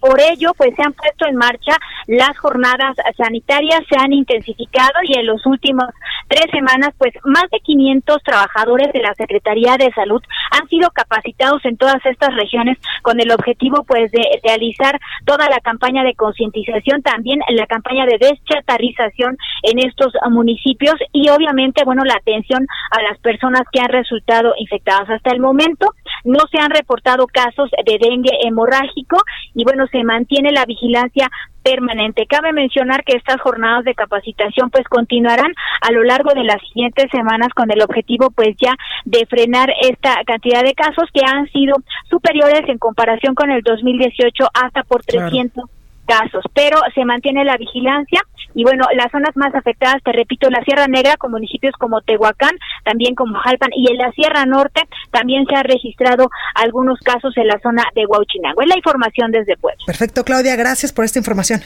[0.01, 1.77] por ello, pues se han puesto en marcha
[2.07, 5.87] las jornadas sanitarias, se han intensificado y en los últimos
[6.29, 10.23] tres semanas, pues más de 500 trabajadores de la Secretaría de Salud
[10.53, 15.61] han sido capacitados en todas estas regiones con el objetivo, pues, de realizar toda la
[15.61, 22.15] campaña de concientización, también la campaña de deschatarrización en estos municipios y obviamente, bueno, la
[22.15, 25.11] atención a las personas que han resultado infectadas.
[25.11, 25.95] Hasta el momento,
[26.25, 29.17] no se han reportado casos de dengue hemorrágico
[29.55, 31.29] y bueno, se mantiene la vigilancia
[31.63, 32.27] permanente.
[32.27, 37.07] Cabe mencionar que estas jornadas de capacitación pues continuarán a lo largo de las siguientes
[37.11, 38.75] semanas con el objetivo pues ya
[39.05, 41.77] de frenar esta cantidad de casos que han sido
[42.09, 45.69] superiores en comparación con el 2018 hasta por 300
[46.11, 48.21] casos, pero se mantiene la vigilancia
[48.53, 52.51] y bueno, las zonas más afectadas, te repito, la Sierra Negra con municipios como Tehuacán,
[52.85, 54.83] también como Jalpan y en la Sierra Norte
[55.13, 58.61] también se ha registrado algunos casos en la zona de Huauchinango.
[58.61, 59.81] Es la información desde Puebla.
[59.87, 61.61] Perfecto, Claudia, gracias por esta información.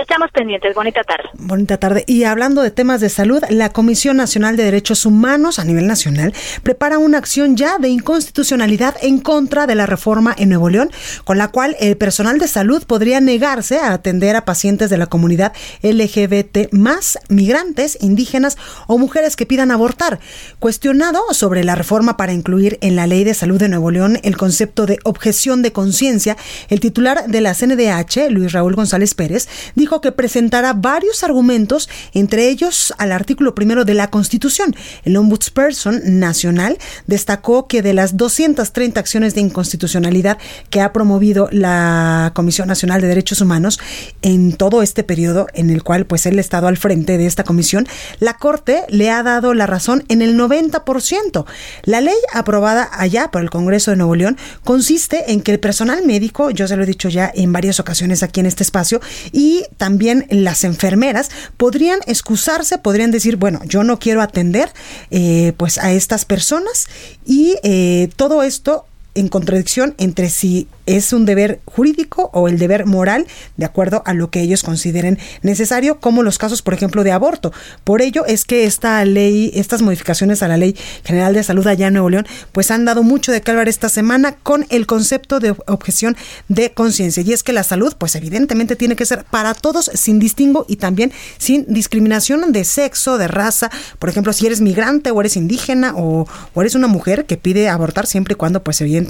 [0.00, 0.76] Estamos pendientes.
[0.76, 1.28] Bonita tarde.
[1.34, 2.04] Bonita tarde.
[2.06, 6.32] Y hablando de temas de salud, la Comisión Nacional de Derechos Humanos a nivel nacional
[6.62, 10.90] prepara una acción ya de inconstitucionalidad en contra de la reforma en Nuevo León,
[11.24, 15.06] con la cual el personal de salud podría negarse a atender a pacientes de la
[15.06, 20.20] comunidad LGBT más migrantes, indígenas o mujeres que pidan abortar.
[20.60, 24.36] Cuestionado sobre la reforma para incluir en la Ley de Salud de Nuevo León el
[24.36, 26.36] concepto de objeción de conciencia,
[26.68, 32.48] el titular de la CNDH, Luis Raúl González Pérez, dijo que presentará varios argumentos, entre
[32.48, 34.76] ellos al artículo primero de la Constitución.
[35.04, 40.38] El Ombudsperson Nacional destacó que de las 230 acciones de inconstitucionalidad
[40.70, 43.80] que ha promovido la Comisión Nacional de Derechos Humanos
[44.22, 47.44] en todo este periodo en el cual pues él ha estado al frente de esta
[47.44, 47.86] comisión,
[48.20, 51.44] la Corte le ha dado la razón en el 90%.
[51.84, 56.04] La ley aprobada allá por el Congreso de Nuevo León consiste en que el personal
[56.04, 59.00] médico, yo se lo he dicho ya en varias ocasiones aquí en este espacio,
[59.32, 64.70] y también las enfermeras podrían excusarse, podrían decir, bueno, yo no quiero atender
[65.10, 66.88] eh, pues a estas personas
[67.24, 68.86] y eh, todo esto
[69.18, 74.14] en contradicción entre si es un deber jurídico o el deber moral de acuerdo a
[74.14, 77.52] lo que ellos consideren necesario, como los casos, por ejemplo, de aborto.
[77.82, 81.88] Por ello es que esta ley, estas modificaciones a la Ley General de Salud allá
[81.88, 85.54] en Nuevo León, pues han dado mucho de calvar esta semana con el concepto de
[85.66, 86.16] objeción
[86.46, 87.22] de conciencia.
[87.22, 90.76] Y es que la salud, pues evidentemente tiene que ser para todos sin distingo y
[90.76, 93.70] también sin discriminación de sexo, de raza.
[93.98, 97.68] Por ejemplo, si eres migrante o eres indígena o, o eres una mujer que pide
[97.68, 99.07] abortar siempre y cuando, pues evidentemente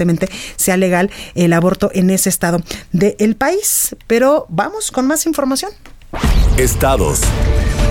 [0.57, 2.61] sea legal el aborto en ese estado
[2.93, 3.97] del país.
[4.07, 5.71] Pero vamos con más información.
[6.57, 7.21] Estados.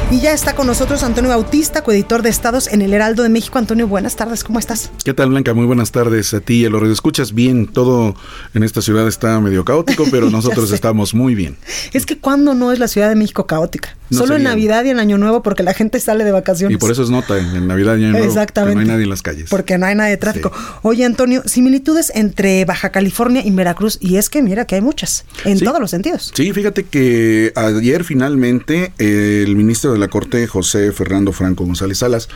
[0.10, 3.58] Y ya está con nosotros Antonio Bautista, coeditor de Estados en el Heraldo de México.
[3.60, 4.90] Antonio, buenas tardes, ¿cómo estás?
[5.04, 5.54] ¿Qué tal, Blanca?
[5.54, 7.68] Muy buenas tardes a ti y a los escuchas bien.
[7.68, 8.16] Todo
[8.54, 11.58] en esta ciudad está medio caótico, pero nosotros estamos muy bien.
[11.92, 13.98] Es que cuando no es la Ciudad de México caótica?
[14.10, 16.76] Solo en Navidad y en Año Nuevo porque la gente sale de vacaciones.
[16.76, 18.26] Y por eso es nota en Navidad y Año Nuevo.
[18.26, 18.76] Exactamente.
[18.76, 19.50] no hay nadie en las calles.
[19.50, 20.54] Porque no hay nada de tráfico.
[20.84, 23.98] Oye, Antonio, similitudes entre Baja California y Veracruz.
[24.00, 26.32] Y es que mira que hay muchas, en todos los sentidos.
[26.34, 32.30] Sí, fíjate que ayer finalmente el ministro de la Corte, José Fernando Franco González Salas,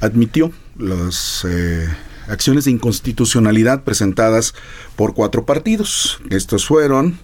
[0.00, 1.88] admitió las eh,
[2.28, 4.54] acciones de inconstitucionalidad presentadas
[4.96, 6.20] por cuatro partidos.
[6.30, 7.18] Estos fueron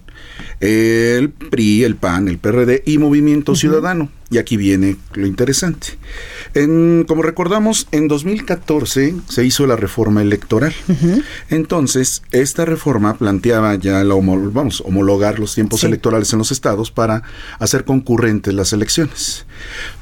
[0.59, 4.09] el PRI, el PAN, el PRD y Movimiento Ciudadano.
[4.31, 5.99] Y aquí viene lo interesante.
[6.55, 10.73] En, como recordamos, en 2014 se hizo la reforma electoral.
[11.49, 17.21] Entonces, esta reforma planteaba ya la vamos, homologar los tiempos electorales en los estados para
[17.59, 19.45] hacer concurrentes las elecciones.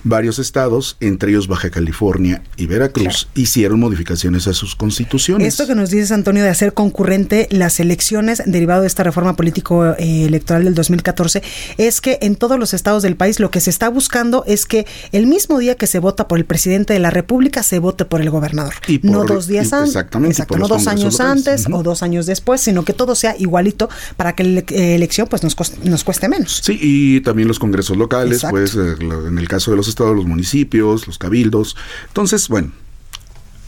[0.03, 5.47] Varios estados, entre ellos Baja California y Veracruz, hicieron modificaciones a sus constituciones.
[5.47, 10.63] Esto que nos dices, Antonio, de hacer concurrente las elecciones derivado de esta reforma político-electoral
[10.63, 11.41] eh, del 2014,
[11.77, 14.85] es que en todos los estados del país lo que se está buscando es que
[15.11, 18.21] el mismo día que se vota por el presidente de la República, se vote por
[18.21, 18.73] el gobernador.
[19.01, 22.93] no dos días antes, exactamente, no dos años antes o dos años después, sino que
[22.93, 26.61] todo sea igualito para que la elección pues nos, nos cueste menos.
[26.63, 30.25] Sí, y también los congresos locales, pues eh, en el caso de los estados, los
[30.25, 31.75] municipios, los cabildos.
[32.07, 32.71] Entonces, bueno,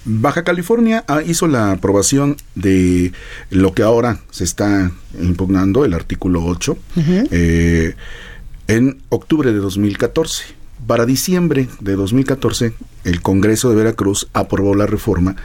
[0.06, 3.12] Baja California hizo la aprobación de
[3.50, 6.78] lo que ahora se está impugnando, el artículo 8,
[7.32, 7.96] eh,
[8.68, 10.44] en octubre de 2014.
[10.86, 12.74] Para diciembre de 2014,
[13.06, 15.36] el Congreso de Veracruz aprobó la reforma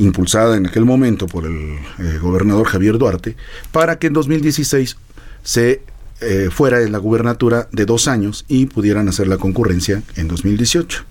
[0.00, 3.36] impulsada en aquel momento por el eh, gobernador Javier Duarte
[3.70, 4.96] para que en 2016
[5.44, 5.82] se
[6.20, 11.04] eh, fuera en la gubernatura de dos años y pudieran hacer la concurrencia en 2018.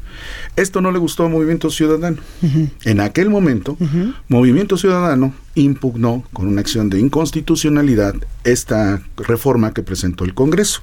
[0.56, 2.18] Esto no le gustó a Movimiento Ciudadano.
[2.84, 3.78] En aquel momento,
[4.28, 10.82] Movimiento Ciudadano impugnó con una acción de inconstitucionalidad esta reforma que presentó el Congreso.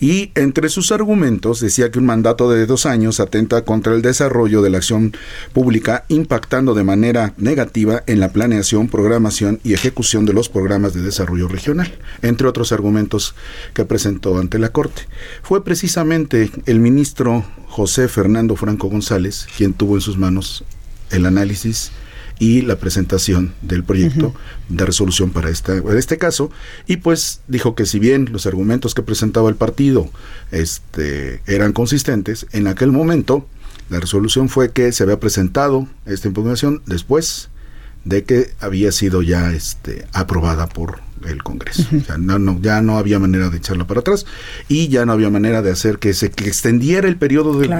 [0.00, 4.62] Y entre sus argumentos decía que un mandato de dos años atenta contra el desarrollo
[4.62, 5.12] de la acción
[5.52, 11.02] pública, impactando de manera negativa en la planeación, programación y ejecución de los programas de
[11.02, 13.34] desarrollo regional, entre otros argumentos
[13.74, 15.02] que presentó ante la Corte.
[15.42, 20.64] Fue precisamente el ministro José Fernando Franco González quien tuvo en sus manos
[21.10, 21.92] el análisis
[22.38, 24.34] y la presentación del proyecto
[24.68, 26.50] de resolución para esta, este caso.
[26.86, 30.08] Y pues dijo que si bien los argumentos que presentaba el partido
[30.52, 33.46] este, eran consistentes, en aquel momento
[33.90, 37.48] la resolución fue que se había presentado esta impugnación después
[38.04, 41.84] de que había sido ya este, aprobada por el Congreso.
[42.18, 44.26] no, no, ya no había manera de echarla para atrás
[44.68, 47.70] y ya no había manera de hacer que se extendiera el periodo, del,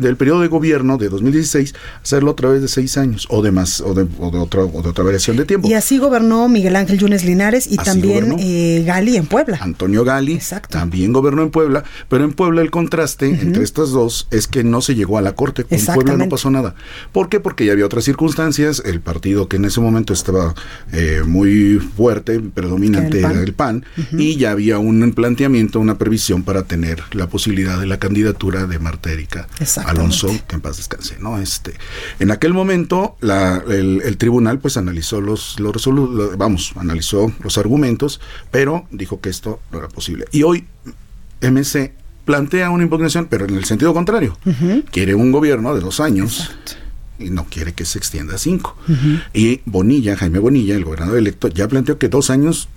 [0.00, 3.80] del, periodo de gobierno de 2016, hacerlo otra vez de seis años o de más
[3.80, 5.68] o de, o de otra o de otra variación de tiempo.
[5.68, 9.58] Y así gobernó Miguel Ángel Yunes Linares y también eh, Gali en Puebla.
[9.60, 14.46] Antonio Gali también gobernó en Puebla, pero en Puebla el contraste entre estas dos es
[14.46, 15.66] que no se llegó a la corte.
[15.70, 16.74] En Puebla no pasó nada.
[17.12, 17.40] ¿Por qué?
[17.40, 18.82] Porque ya había otras circunstancias.
[18.84, 20.54] El partido que en ese momento estaba
[20.92, 26.42] eh, muy fuerte, perdón, dominante era el PAN, y ya había un planteamiento, una previsión
[26.42, 29.48] para tener la posibilidad de la candidatura de Marta Erika
[29.84, 31.38] Alonso, que en paz descanse, ¿no?
[31.38, 31.74] Este,
[32.18, 38.20] en aquel momento la, el, tribunal pues analizó los, los, vamos, analizó los argumentos,
[38.50, 40.26] pero dijo que esto no era posible.
[40.32, 40.66] Y hoy
[41.40, 41.92] MC
[42.24, 44.38] plantea una impugnación, pero en el sentido contrario.
[44.90, 46.50] Quiere un gobierno de dos años
[47.20, 48.76] y no quiere que se extienda a cinco.
[49.32, 52.68] Y Bonilla, Jaime Bonilla, el gobernador electo, ya planteó que dos años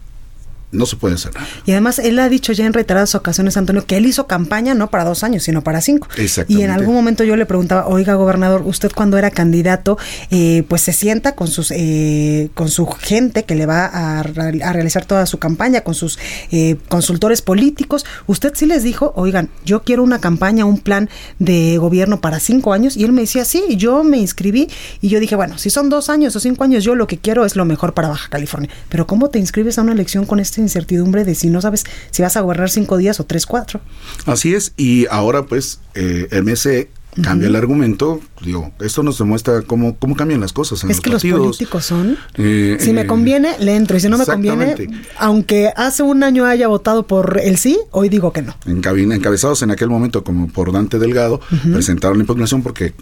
[0.73, 1.47] no se puede hacer nada.
[1.65, 4.89] Y además él ha dicho ya en reiteradas ocasiones, Antonio, que él hizo campaña no
[4.89, 6.07] para dos años, sino para cinco.
[6.47, 9.97] Y en algún momento yo le preguntaba, oiga, gobernador, usted cuando era candidato,
[10.31, 15.05] eh, pues se sienta con sus eh, con su gente que le va a, realizar
[15.05, 16.17] toda su campaña, con sus
[16.51, 18.05] eh, consultores políticos.
[18.27, 21.09] Usted sí les dijo, oigan, yo quiero una campaña, un plan
[21.39, 22.97] de gobierno para cinco años.
[22.97, 24.69] Y él me decía, sí, yo me inscribí
[25.01, 27.45] y yo dije, bueno, si son dos años o cinco años, yo lo que quiero
[27.45, 28.69] es lo mejor para Baja California.
[28.89, 32.21] Pero ¿cómo te inscribes a una elección con este incertidumbre de si no sabes si
[32.21, 33.81] vas a gobernar cinco días o tres, cuatro.
[34.25, 36.89] Así es, y ahora pues eh, MC
[37.21, 41.09] cambia el argumento, digo, esto nos demuestra cómo, cómo cambian las cosas en es que
[41.09, 44.75] los políticos son, eh, si me eh, conviene, le entro, y si no me conviene,
[45.17, 48.55] aunque hace un año haya votado por el sí, hoy digo que no.
[48.65, 51.39] En cabina, encabezados en aquel momento como por Dante Delgado,
[51.71, 52.93] presentaron la impugnación porque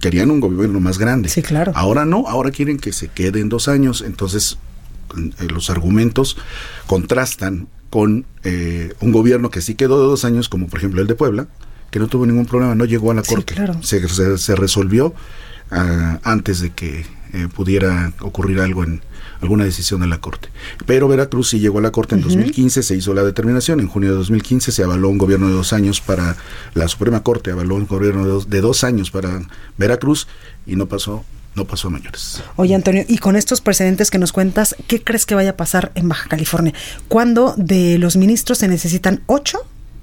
[0.00, 1.28] querían un gobierno más grande.
[1.28, 1.72] Sí, claro.
[1.74, 4.58] Ahora no, ahora quieren que se quede en dos años, entonces
[5.48, 6.36] los argumentos
[6.86, 11.06] contrastan con eh, un gobierno que sí quedó de dos años, como por ejemplo el
[11.06, 11.48] de Puebla,
[11.90, 15.14] que no tuvo ningún problema, no llegó a la corte, se, se, resolvió
[15.70, 19.00] ah, antes de que eh, pudiera ocurrir algo en
[19.40, 20.48] alguna decisión de la corte.
[20.86, 24.10] Pero Veracruz sí llegó a la corte en 2015, se hizo la determinación, en junio
[24.10, 26.36] de 2015 se avaló un gobierno de dos años para
[26.74, 29.42] la Suprema Corte, avaló un gobierno de dos años para
[29.76, 30.26] Veracruz
[30.66, 31.24] y no pasó
[31.56, 32.42] no pasó a mayores.
[32.56, 35.90] Oye, Antonio, y con estos precedentes que nos cuentas, ¿qué crees que vaya a pasar
[35.94, 36.74] en Baja California?
[37.08, 39.58] ¿Cuándo de los ministros se necesitan ocho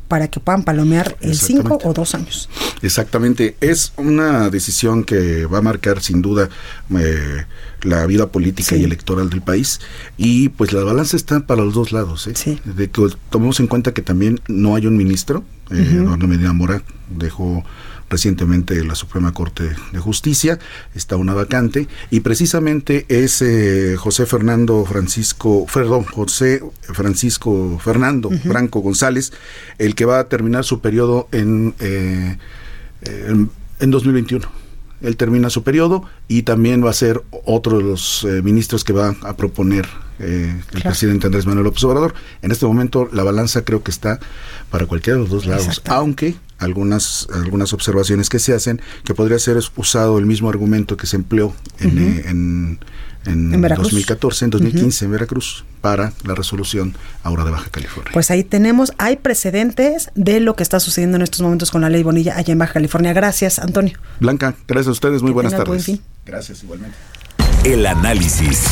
[0.07, 2.49] para que puedan palomear el cinco o dos años?
[2.81, 3.55] Exactamente.
[3.61, 6.49] Es una decisión que va a marcar sin duda
[6.97, 7.45] eh,
[7.83, 9.79] la vida política y electoral del país.
[10.17, 12.27] Y pues la balanza está para los dos lados.
[12.27, 12.59] ¿eh?
[12.65, 15.43] De que tomemos en cuenta que también no hay un ministro.
[15.69, 17.63] Eh, Medina Mora dejó
[18.13, 20.59] recientemente la Suprema Corte de Justicia,
[20.93, 28.81] está una vacante y precisamente es eh, José Fernando Francisco, perdón, José Francisco Fernando Franco
[28.81, 29.33] González,
[29.79, 32.37] el que va a terminar su periodo en, eh,
[33.79, 34.47] en, 2021
[35.01, 38.93] él termina su periodo y también va a ser otro de los eh, ministros que
[38.93, 39.85] va a proponer
[40.19, 42.13] el presidente Andrés Manuel López Obrador.
[42.41, 44.19] En este momento la balanza creo que está
[44.69, 49.39] para cualquiera de los dos lados, aunque algunas, algunas observaciones que se hacen, que podría
[49.39, 52.79] ser usado el mismo argumento que se empleó en, eh, en,
[53.25, 58.11] en, 2014, en 2015 en Veracruz, para la resolución ahora de Baja California.
[58.13, 61.89] Pues ahí tenemos, hay precedentes de lo que está sucediendo en estos momentos con la
[61.89, 63.13] ley Bonilla allá en Baja California.
[63.13, 63.97] Gracias, Antonio.
[64.19, 65.91] Blanca, gracias a ustedes, muy buenas tardes.
[66.25, 66.95] Gracias igualmente.
[67.63, 68.65] El análisis.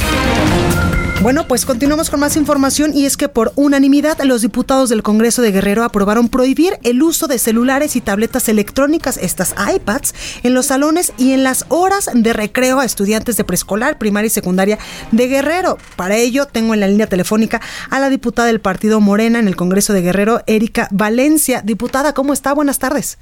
[1.22, 5.42] Bueno, pues continuamos con más información y es que por unanimidad los diputados del Congreso
[5.42, 10.14] de Guerrero aprobaron prohibir el uso de celulares y tabletas electrónicas, estas iPads,
[10.44, 14.32] en los salones y en las horas de recreo a estudiantes de preescolar, primaria y
[14.32, 14.78] secundaria
[15.14, 15.78] de Guerrero.
[15.96, 19.56] Para ello tengo en la línea telefónica a la diputada del Partido Morena en el
[19.56, 21.62] Congreso de Guerrero, Erika Valencia.
[21.64, 22.52] Diputada, ¿cómo está?
[22.54, 23.18] Buenas tardes.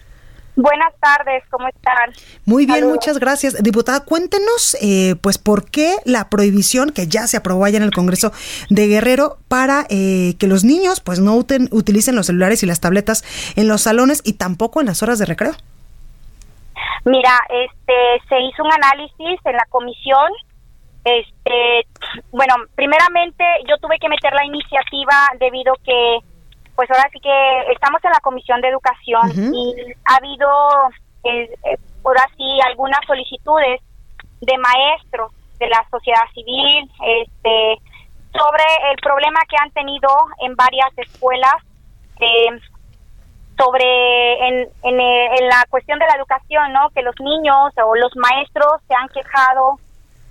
[0.61, 2.11] Buenas tardes, ¿cómo están?
[2.45, 3.63] Muy bien, muchas gracias.
[3.63, 7.91] Diputada, cuéntenos, eh, pues, por qué la prohibición que ya se aprobó allá en el
[7.91, 8.33] Congreso
[8.69, 13.23] de Guerrero para eh, que los niños, pues, no utilicen los celulares y las tabletas
[13.55, 15.53] en los salones y tampoco en las horas de recreo.
[17.05, 20.29] Mira, este, se hizo un análisis en la comisión.
[21.05, 21.87] Este,
[22.33, 26.19] bueno, primeramente yo tuve que meter la iniciativa debido que
[26.79, 29.75] pues ahora sí que estamos en la Comisión de Educación y
[30.05, 30.47] ha habido,
[31.25, 33.81] eh, eh, ahora sí, algunas solicitudes
[34.39, 37.81] de maestros de la sociedad civil, este,
[38.31, 40.07] sobre el problema que han tenido
[40.39, 41.57] en varias escuelas,
[42.21, 42.47] eh,
[43.57, 46.91] sobre en, en, en, la cuestión de la educación, ¿no?
[46.91, 49.81] Que los niños o los maestros se han quejado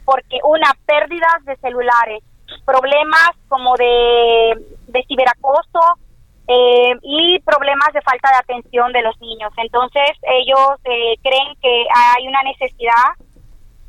[0.07, 2.24] porque una pérdidas de celulares,
[2.64, 4.55] problemas como de,
[4.86, 5.99] de ciberacoso
[6.49, 9.53] eh, y problemas de falta de atención de los niños.
[9.59, 13.12] Entonces ellos eh, creen que hay una necesidad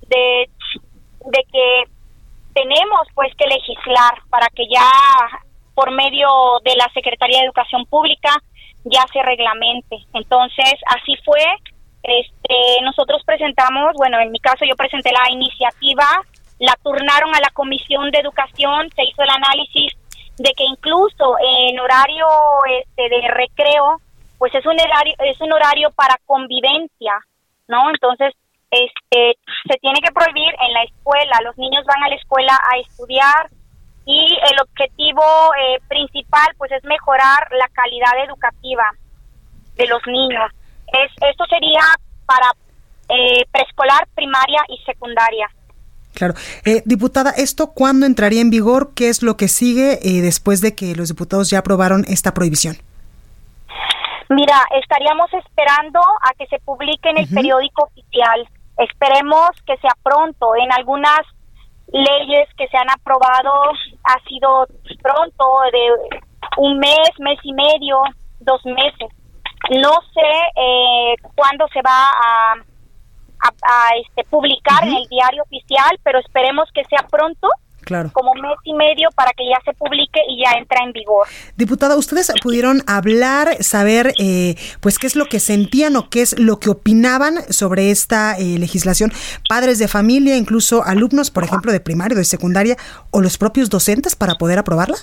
[0.07, 0.49] de,
[1.25, 1.83] de que
[2.53, 4.91] tenemos pues que legislar para que ya
[5.73, 6.27] por medio
[6.65, 8.31] de la Secretaría de Educación Pública
[8.83, 9.97] ya se reglamente.
[10.13, 11.43] Entonces, así fue.
[12.03, 16.05] Este, nosotros presentamos, bueno, en mi caso yo presenté la iniciativa,
[16.59, 19.93] la turnaron a la Comisión de Educación, se hizo el análisis
[20.39, 22.25] de que incluso en horario
[22.79, 24.01] este, de recreo,
[24.37, 27.13] pues es un horario es un horario para convivencia,
[27.67, 27.89] ¿no?
[27.89, 28.33] Entonces,
[28.71, 29.37] este
[29.67, 33.49] se tiene que prohibir en la escuela, los niños van a la escuela a estudiar,
[34.05, 35.23] y el objetivo
[35.61, 38.89] eh, principal pues es mejorar la calidad educativa
[39.75, 40.51] de los niños.
[40.87, 41.81] Es, esto sería
[42.25, 42.51] para
[43.09, 45.47] eh, preescolar, primaria y secundaria.
[46.19, 46.33] Claro.
[46.65, 48.91] Eh, diputada, ¿esto cuándo entraría en vigor?
[48.93, 52.75] ¿Qué es lo que sigue después de que los diputados ya aprobaron esta prohibición?
[54.27, 58.47] Mira, estaríamos esperando a que se publique en el periódico oficial.
[58.77, 60.55] Esperemos que sea pronto.
[60.55, 61.21] En algunas
[61.87, 63.51] leyes que se han aprobado
[64.03, 64.67] ha sido
[65.01, 66.19] pronto, de
[66.57, 68.01] un mes, mes y medio,
[68.41, 69.09] dos meses.
[69.71, 72.53] No sé eh, cuándo se va a,
[73.41, 77.49] a, este, publicar en el diario oficial, pero esperemos que sea pronto
[78.13, 81.27] como mes y medio para que ya se publique y ya entra en vigor.
[81.55, 86.37] Diputada, ustedes pudieron hablar, saber, eh, pues qué es lo que sentían o qué es
[86.37, 89.11] lo que opinaban sobre esta eh, legislación,
[89.47, 92.75] padres de familia, incluso alumnos, por ejemplo, de primaria, de secundaria,
[93.11, 94.97] o los propios docentes para poder aprobarla.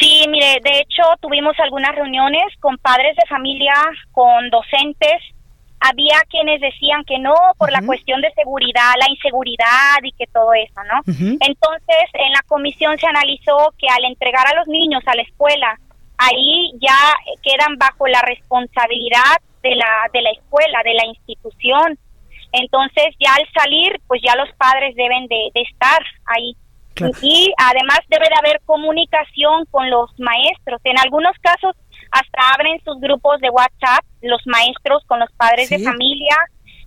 [0.00, 3.74] Sí, mire, de hecho tuvimos algunas reuniones con padres de familia,
[4.12, 5.20] con docentes,
[5.80, 10.52] había quienes decían que no por la cuestión de seguridad, la inseguridad y que todo
[10.52, 11.00] eso, ¿no?
[11.06, 15.78] Entonces, en la comisión se analizó que al entregar a los niños a la escuela,
[16.18, 16.98] ahí ya
[17.42, 21.98] quedan bajo la responsabilidad de la de la escuela, de la institución.
[22.52, 26.56] Entonces, ya al salir, pues ya los padres deben de, estar ahí.
[27.22, 30.80] Y además debe de haber comunicación con los maestros.
[30.84, 31.74] En algunos casos
[32.10, 36.36] hasta abren sus grupos de WhatsApp, los maestros con los padres de familia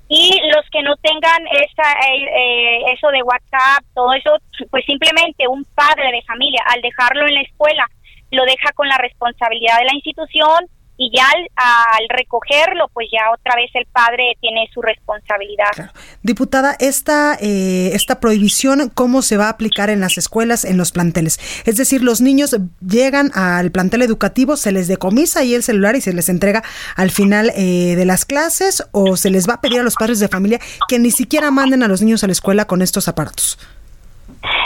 [0.07, 4.37] y los que no tengan esa, eh, eh, eso de WhatsApp, todo eso,
[4.69, 7.89] pues simplemente un padre de familia al dejarlo en la escuela
[8.33, 10.65] lo deja con la responsabilidad de la institución
[10.97, 11.25] y ya
[11.55, 15.91] al, recogerlo, pues ya otra vez el padre tiene su responsabilidad.
[16.21, 20.91] Diputada, esta, eh, esta prohibición, ¿cómo se va a aplicar en las escuelas, en los
[20.91, 21.39] planteles?
[21.65, 26.01] Es decir, los niños llegan al plantel educativo, se les decomisa ahí el celular y
[26.01, 26.63] se les entrega
[26.95, 30.19] al final eh, de las clases o se les va a pedir a los padres
[30.19, 33.57] de familia que ni siquiera manden a los niños a la escuela con estos aparatos.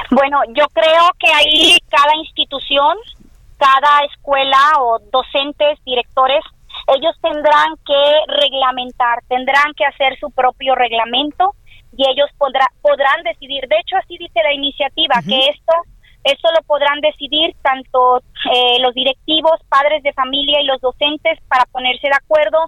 [0.09, 2.97] Bueno, yo creo que ahí cada institución
[3.57, 6.43] cada escuela o docentes, directores,
[6.95, 11.53] ellos tendrán que reglamentar, tendrán que hacer su propio reglamento
[11.97, 13.67] y ellos podrá, podrán decidir.
[13.67, 15.73] De hecho, así dice la iniciativa, que esto,
[16.23, 18.19] esto lo podrán decidir tanto
[18.53, 22.59] eh, los directivos, padres de familia y los docentes para ponerse de acuerdo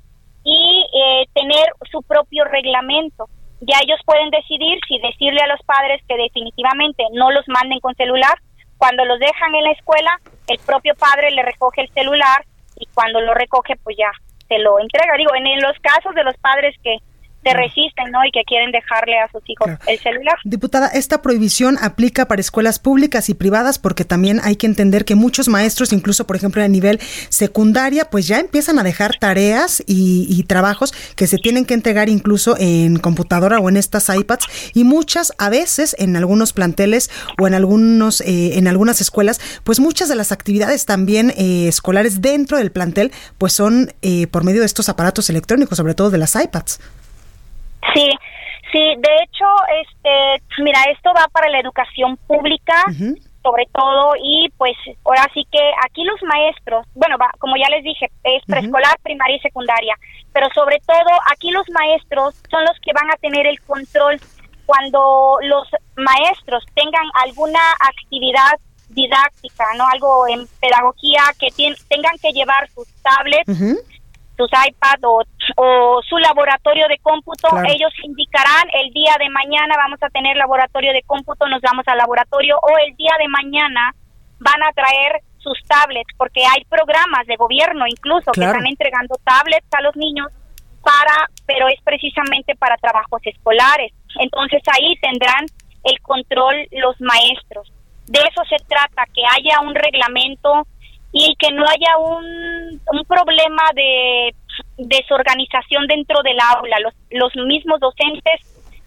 [0.44, 3.30] y eh, tener su propio reglamento.
[3.62, 7.94] Ya ellos pueden decidir si decirle a los padres que definitivamente no los manden con
[7.96, 8.36] celular
[8.78, 10.12] cuando los dejan en la escuela,
[10.50, 12.46] el propio padre le recoge el celular
[12.76, 14.12] y cuando lo recoge, pues ya
[14.48, 15.16] se lo entrega.
[15.18, 16.98] Digo, en los casos de los padres que
[17.44, 18.20] se resisten, ¿no?
[18.26, 20.38] Y que quieren dejarle a sus hijos el celular.
[20.44, 25.16] Diputada, esta prohibición aplica para escuelas públicas y privadas porque también hay que entender que
[25.16, 30.40] muchos maestros, incluso por ejemplo a nivel secundaria, pues ya empiezan a dejar tareas y,
[30.50, 35.32] trabajos que se tienen que entregar incluso en computadora o en estas iPads y muchas
[35.38, 40.16] a veces en algunos planteles o en algunos eh, en algunas escuelas, pues muchas de
[40.16, 44.90] las actividades también eh, escolares dentro del plantel, pues son eh, por medio de estos
[44.90, 46.80] aparatos electrónicos, sobre todo de las iPads.
[47.94, 48.10] Sí,
[48.72, 49.46] sí, de hecho,
[49.82, 52.84] este, mira, esto va para la educación pública.
[53.42, 54.76] sobre todo y pues
[55.06, 59.38] ahora sí que aquí los maestros, bueno, va, como ya les dije, es preescolar, primaria
[59.38, 59.96] y secundaria,
[60.34, 64.20] pero sobre todo aquí los maestros son los que van a tener el control
[64.66, 68.60] cuando los maestros tengan alguna actividad
[68.90, 71.48] didáctica, no algo en pedagogía que
[71.88, 73.84] tengan que llevar sus tablets
[74.40, 75.22] tus iPad o,
[75.58, 80.94] o su laboratorio de cómputo, ellos indicarán el día de mañana vamos a tener laboratorio
[80.94, 83.94] de cómputo, nos vamos al laboratorio o el día de mañana
[84.40, 89.68] van a traer sus tablets, porque hay programas de gobierno incluso que están entregando tablets
[89.76, 90.32] a los niños
[90.82, 93.92] para, pero es precisamente para trabajos escolares.
[94.20, 95.44] Entonces ahí tendrán
[95.84, 97.74] el control los maestros.
[98.08, 100.66] De eso se trata, que haya un reglamento
[101.12, 104.36] y que no haya un, un problema de
[104.78, 106.78] desorganización dentro del aula.
[106.80, 108.42] Los, los mismos docentes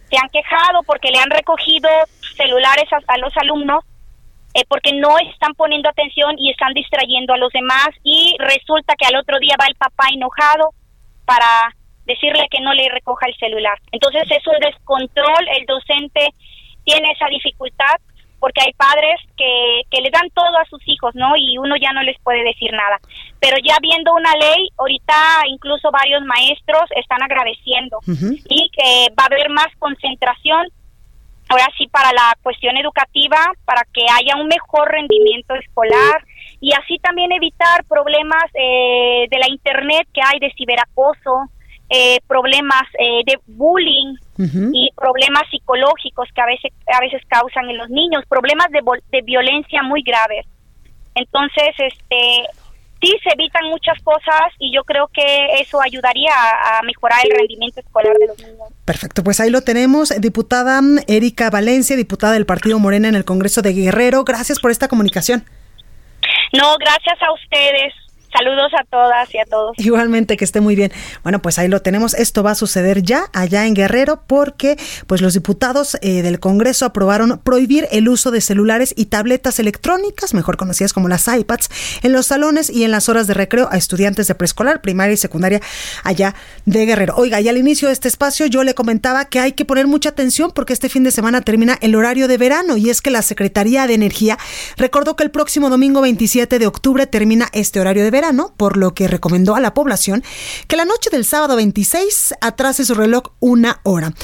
[0.09, 1.89] se han quejado porque le han recogido
[2.37, 3.85] celulares a, los alumnos
[4.55, 9.07] eh, porque no están poniendo atención y están distrayendo a los demás y resulta que
[9.07, 10.75] al otro día va el papá enojado
[11.25, 13.79] para decirle que no le recoja el celular.
[13.93, 16.29] Entonces es un descontrol, el docente
[16.85, 17.97] tiene esa dificultad
[18.43, 21.36] porque hay padres que, que le dan todo a sus hijos, ¿no?
[21.36, 22.99] Y uno ya no les puede decir nada.
[23.38, 25.14] Pero ya viendo una ley, ahorita
[25.47, 28.01] incluso varios maestros están agradeciendo
[28.49, 30.66] y que va a haber más concentración,
[31.51, 36.24] ahora sí, para la cuestión educativa, para que haya un mejor rendimiento escolar
[36.61, 41.49] y así también evitar problemas eh, de la internet que hay de ciberacoso,
[41.95, 44.14] eh, problemas eh, de bullying
[44.72, 48.80] y problemas psicológicos que a veces a veces causan en los niños, problemas de,
[49.11, 50.47] de violencia muy graves.
[51.14, 52.49] Entonces, este
[53.03, 57.36] sí se evitan muchas cosas y yo creo que eso ayudaría a, a, mejorar el
[57.36, 58.68] rendimiento escolar de los niños.
[58.86, 60.18] Perfecto, pues ahí lo tenemos.
[60.18, 64.88] Diputada Erika Valencia, diputada del Partido Morena en el Congreso de Guerrero, gracias por esta
[64.88, 65.45] comunicación.
[66.53, 67.93] No, gracias a ustedes.
[68.33, 69.74] Saludos a todas y a todos.
[69.76, 70.91] Igualmente que esté muy bien.
[71.22, 72.14] Bueno, pues ahí lo tenemos.
[72.14, 76.87] Esto va a suceder ya allá en Guerrero porque pues los diputados eh, del Congreso
[76.87, 81.68] aprobaron prohibir el uso de celulares y tabletas electrónicas, mejor conocidas como las iPads,
[82.03, 85.18] en los salones y en las horas de recreo a estudiantes de preescolar, primaria y
[85.18, 85.61] secundaria
[86.03, 87.14] allá de Guerrero.
[87.16, 90.09] Oiga, y al inicio de este espacio yo le comentaba que hay que poner mucha
[90.09, 93.20] atención porque este fin de semana termina el horario de verano y es que la
[93.20, 94.39] Secretaría de Energía
[94.78, 98.22] recordó que el próximo domingo 27 de octubre termina este horario de verano
[98.57, 100.23] por lo que recomendó a la población
[100.68, 104.14] que la noche del sábado 26 atrase su reloj una hora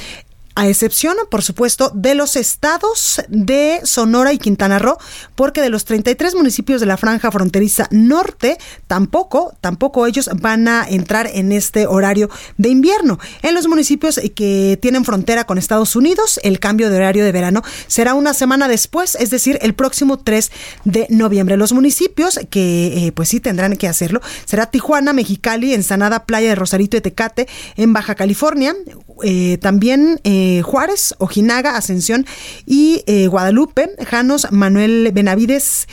[0.58, 4.98] a excepción, por supuesto, de los estados de Sonora y Quintana Roo,
[5.36, 10.84] porque de los 33 municipios de la franja fronteriza norte, tampoco, tampoco ellos van a
[10.88, 13.20] entrar en este horario de invierno.
[13.42, 17.62] En los municipios que tienen frontera con Estados Unidos, el cambio de horario de verano
[17.86, 20.50] será una semana después, es decir, el próximo 3
[20.84, 21.56] de noviembre.
[21.56, 26.56] Los municipios que eh, pues sí tendrán que hacerlo será Tijuana, Mexicali, Ensenada, Playa de
[26.56, 27.46] Rosarito y Tecate
[27.76, 28.74] en Baja California,
[29.22, 32.26] eh, también eh, Juárez, Ojinaga, Ascensión
[32.66, 35.86] y eh, Guadalupe, Janos, Manuel Benavides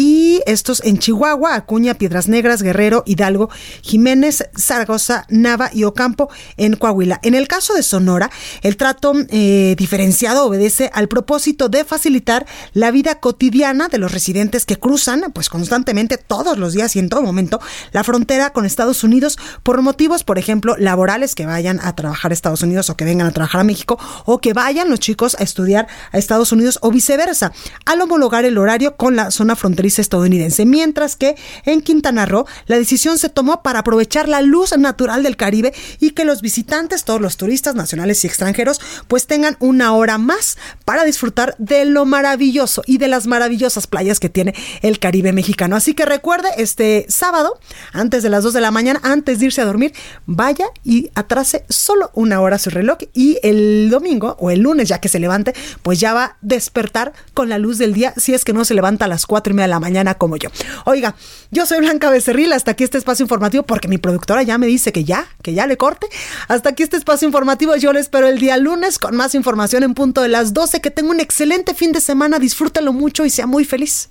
[0.00, 3.50] y estos en Chihuahua, Acuña, Piedras Negras, Guerrero, Hidalgo,
[3.82, 7.20] Jiménez, Zaragoza, Nava y Ocampo en Coahuila.
[7.22, 8.30] En el caso de Sonora,
[8.62, 14.64] el trato eh, diferenciado obedece al propósito de facilitar la vida cotidiana de los residentes
[14.64, 17.60] que cruzan, pues constantemente todos los días y en todo momento,
[17.92, 22.34] la frontera con Estados Unidos por motivos, por ejemplo, laborales, que vayan a trabajar a
[22.34, 25.42] Estados Unidos o que vengan a trabajar a México, o que vayan los chicos a
[25.42, 27.52] estudiar a Estados Unidos o viceversa,
[27.84, 32.78] al homologar el horario con la zona fronteriza estadounidense, mientras que en Quintana Roo la
[32.78, 37.20] decisión se tomó para aprovechar la luz natural del Caribe y que los visitantes, todos
[37.20, 42.82] los turistas nacionales y extranjeros, pues tengan una hora más para disfrutar de lo maravilloso
[42.86, 45.76] y de las maravillosas playas que tiene el Caribe mexicano.
[45.76, 47.58] Así que recuerde, este sábado,
[47.92, 49.92] antes de las 2 de la mañana, antes de irse a dormir,
[50.26, 55.00] vaya y atrase solo una hora su reloj y el domingo o el lunes, ya
[55.00, 58.44] que se levante, pues ya va a despertar con la luz del día si es
[58.44, 60.50] que no se levanta a las 4 y media la mañana como yo.
[60.84, 61.14] Oiga,
[61.50, 64.92] yo soy Blanca Becerril, hasta aquí este espacio informativo, porque mi productora ya me dice
[64.92, 66.06] que ya, que ya le corte.
[66.48, 69.94] Hasta aquí este espacio informativo, yo le espero el día lunes con más información en
[69.94, 70.80] punto de las 12.
[70.80, 74.10] Que tenga un excelente fin de semana, disfrútalo mucho y sea muy feliz.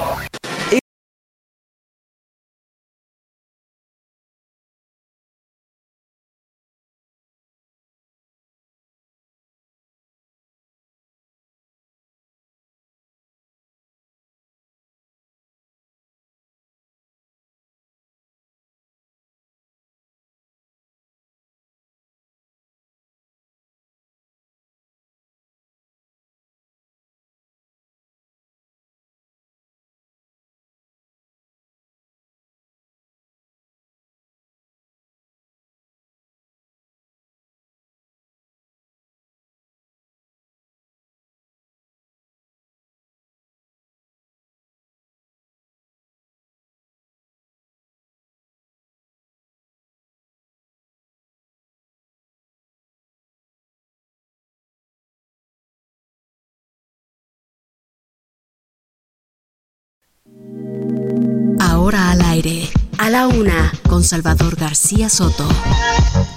[61.59, 65.47] Ahora al aire, a la una, con Salvador García Soto.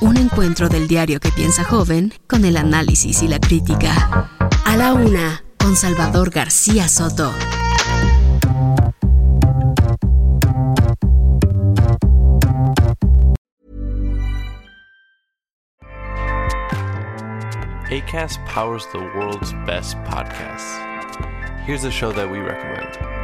[0.00, 4.30] Un encuentro del diario que piensa joven con el análisis y la crítica.
[4.64, 7.32] A la una, con Salvador García Soto.
[17.90, 20.80] ACAST powers the world's best podcasts.
[21.64, 23.23] Here's a show that we recommend.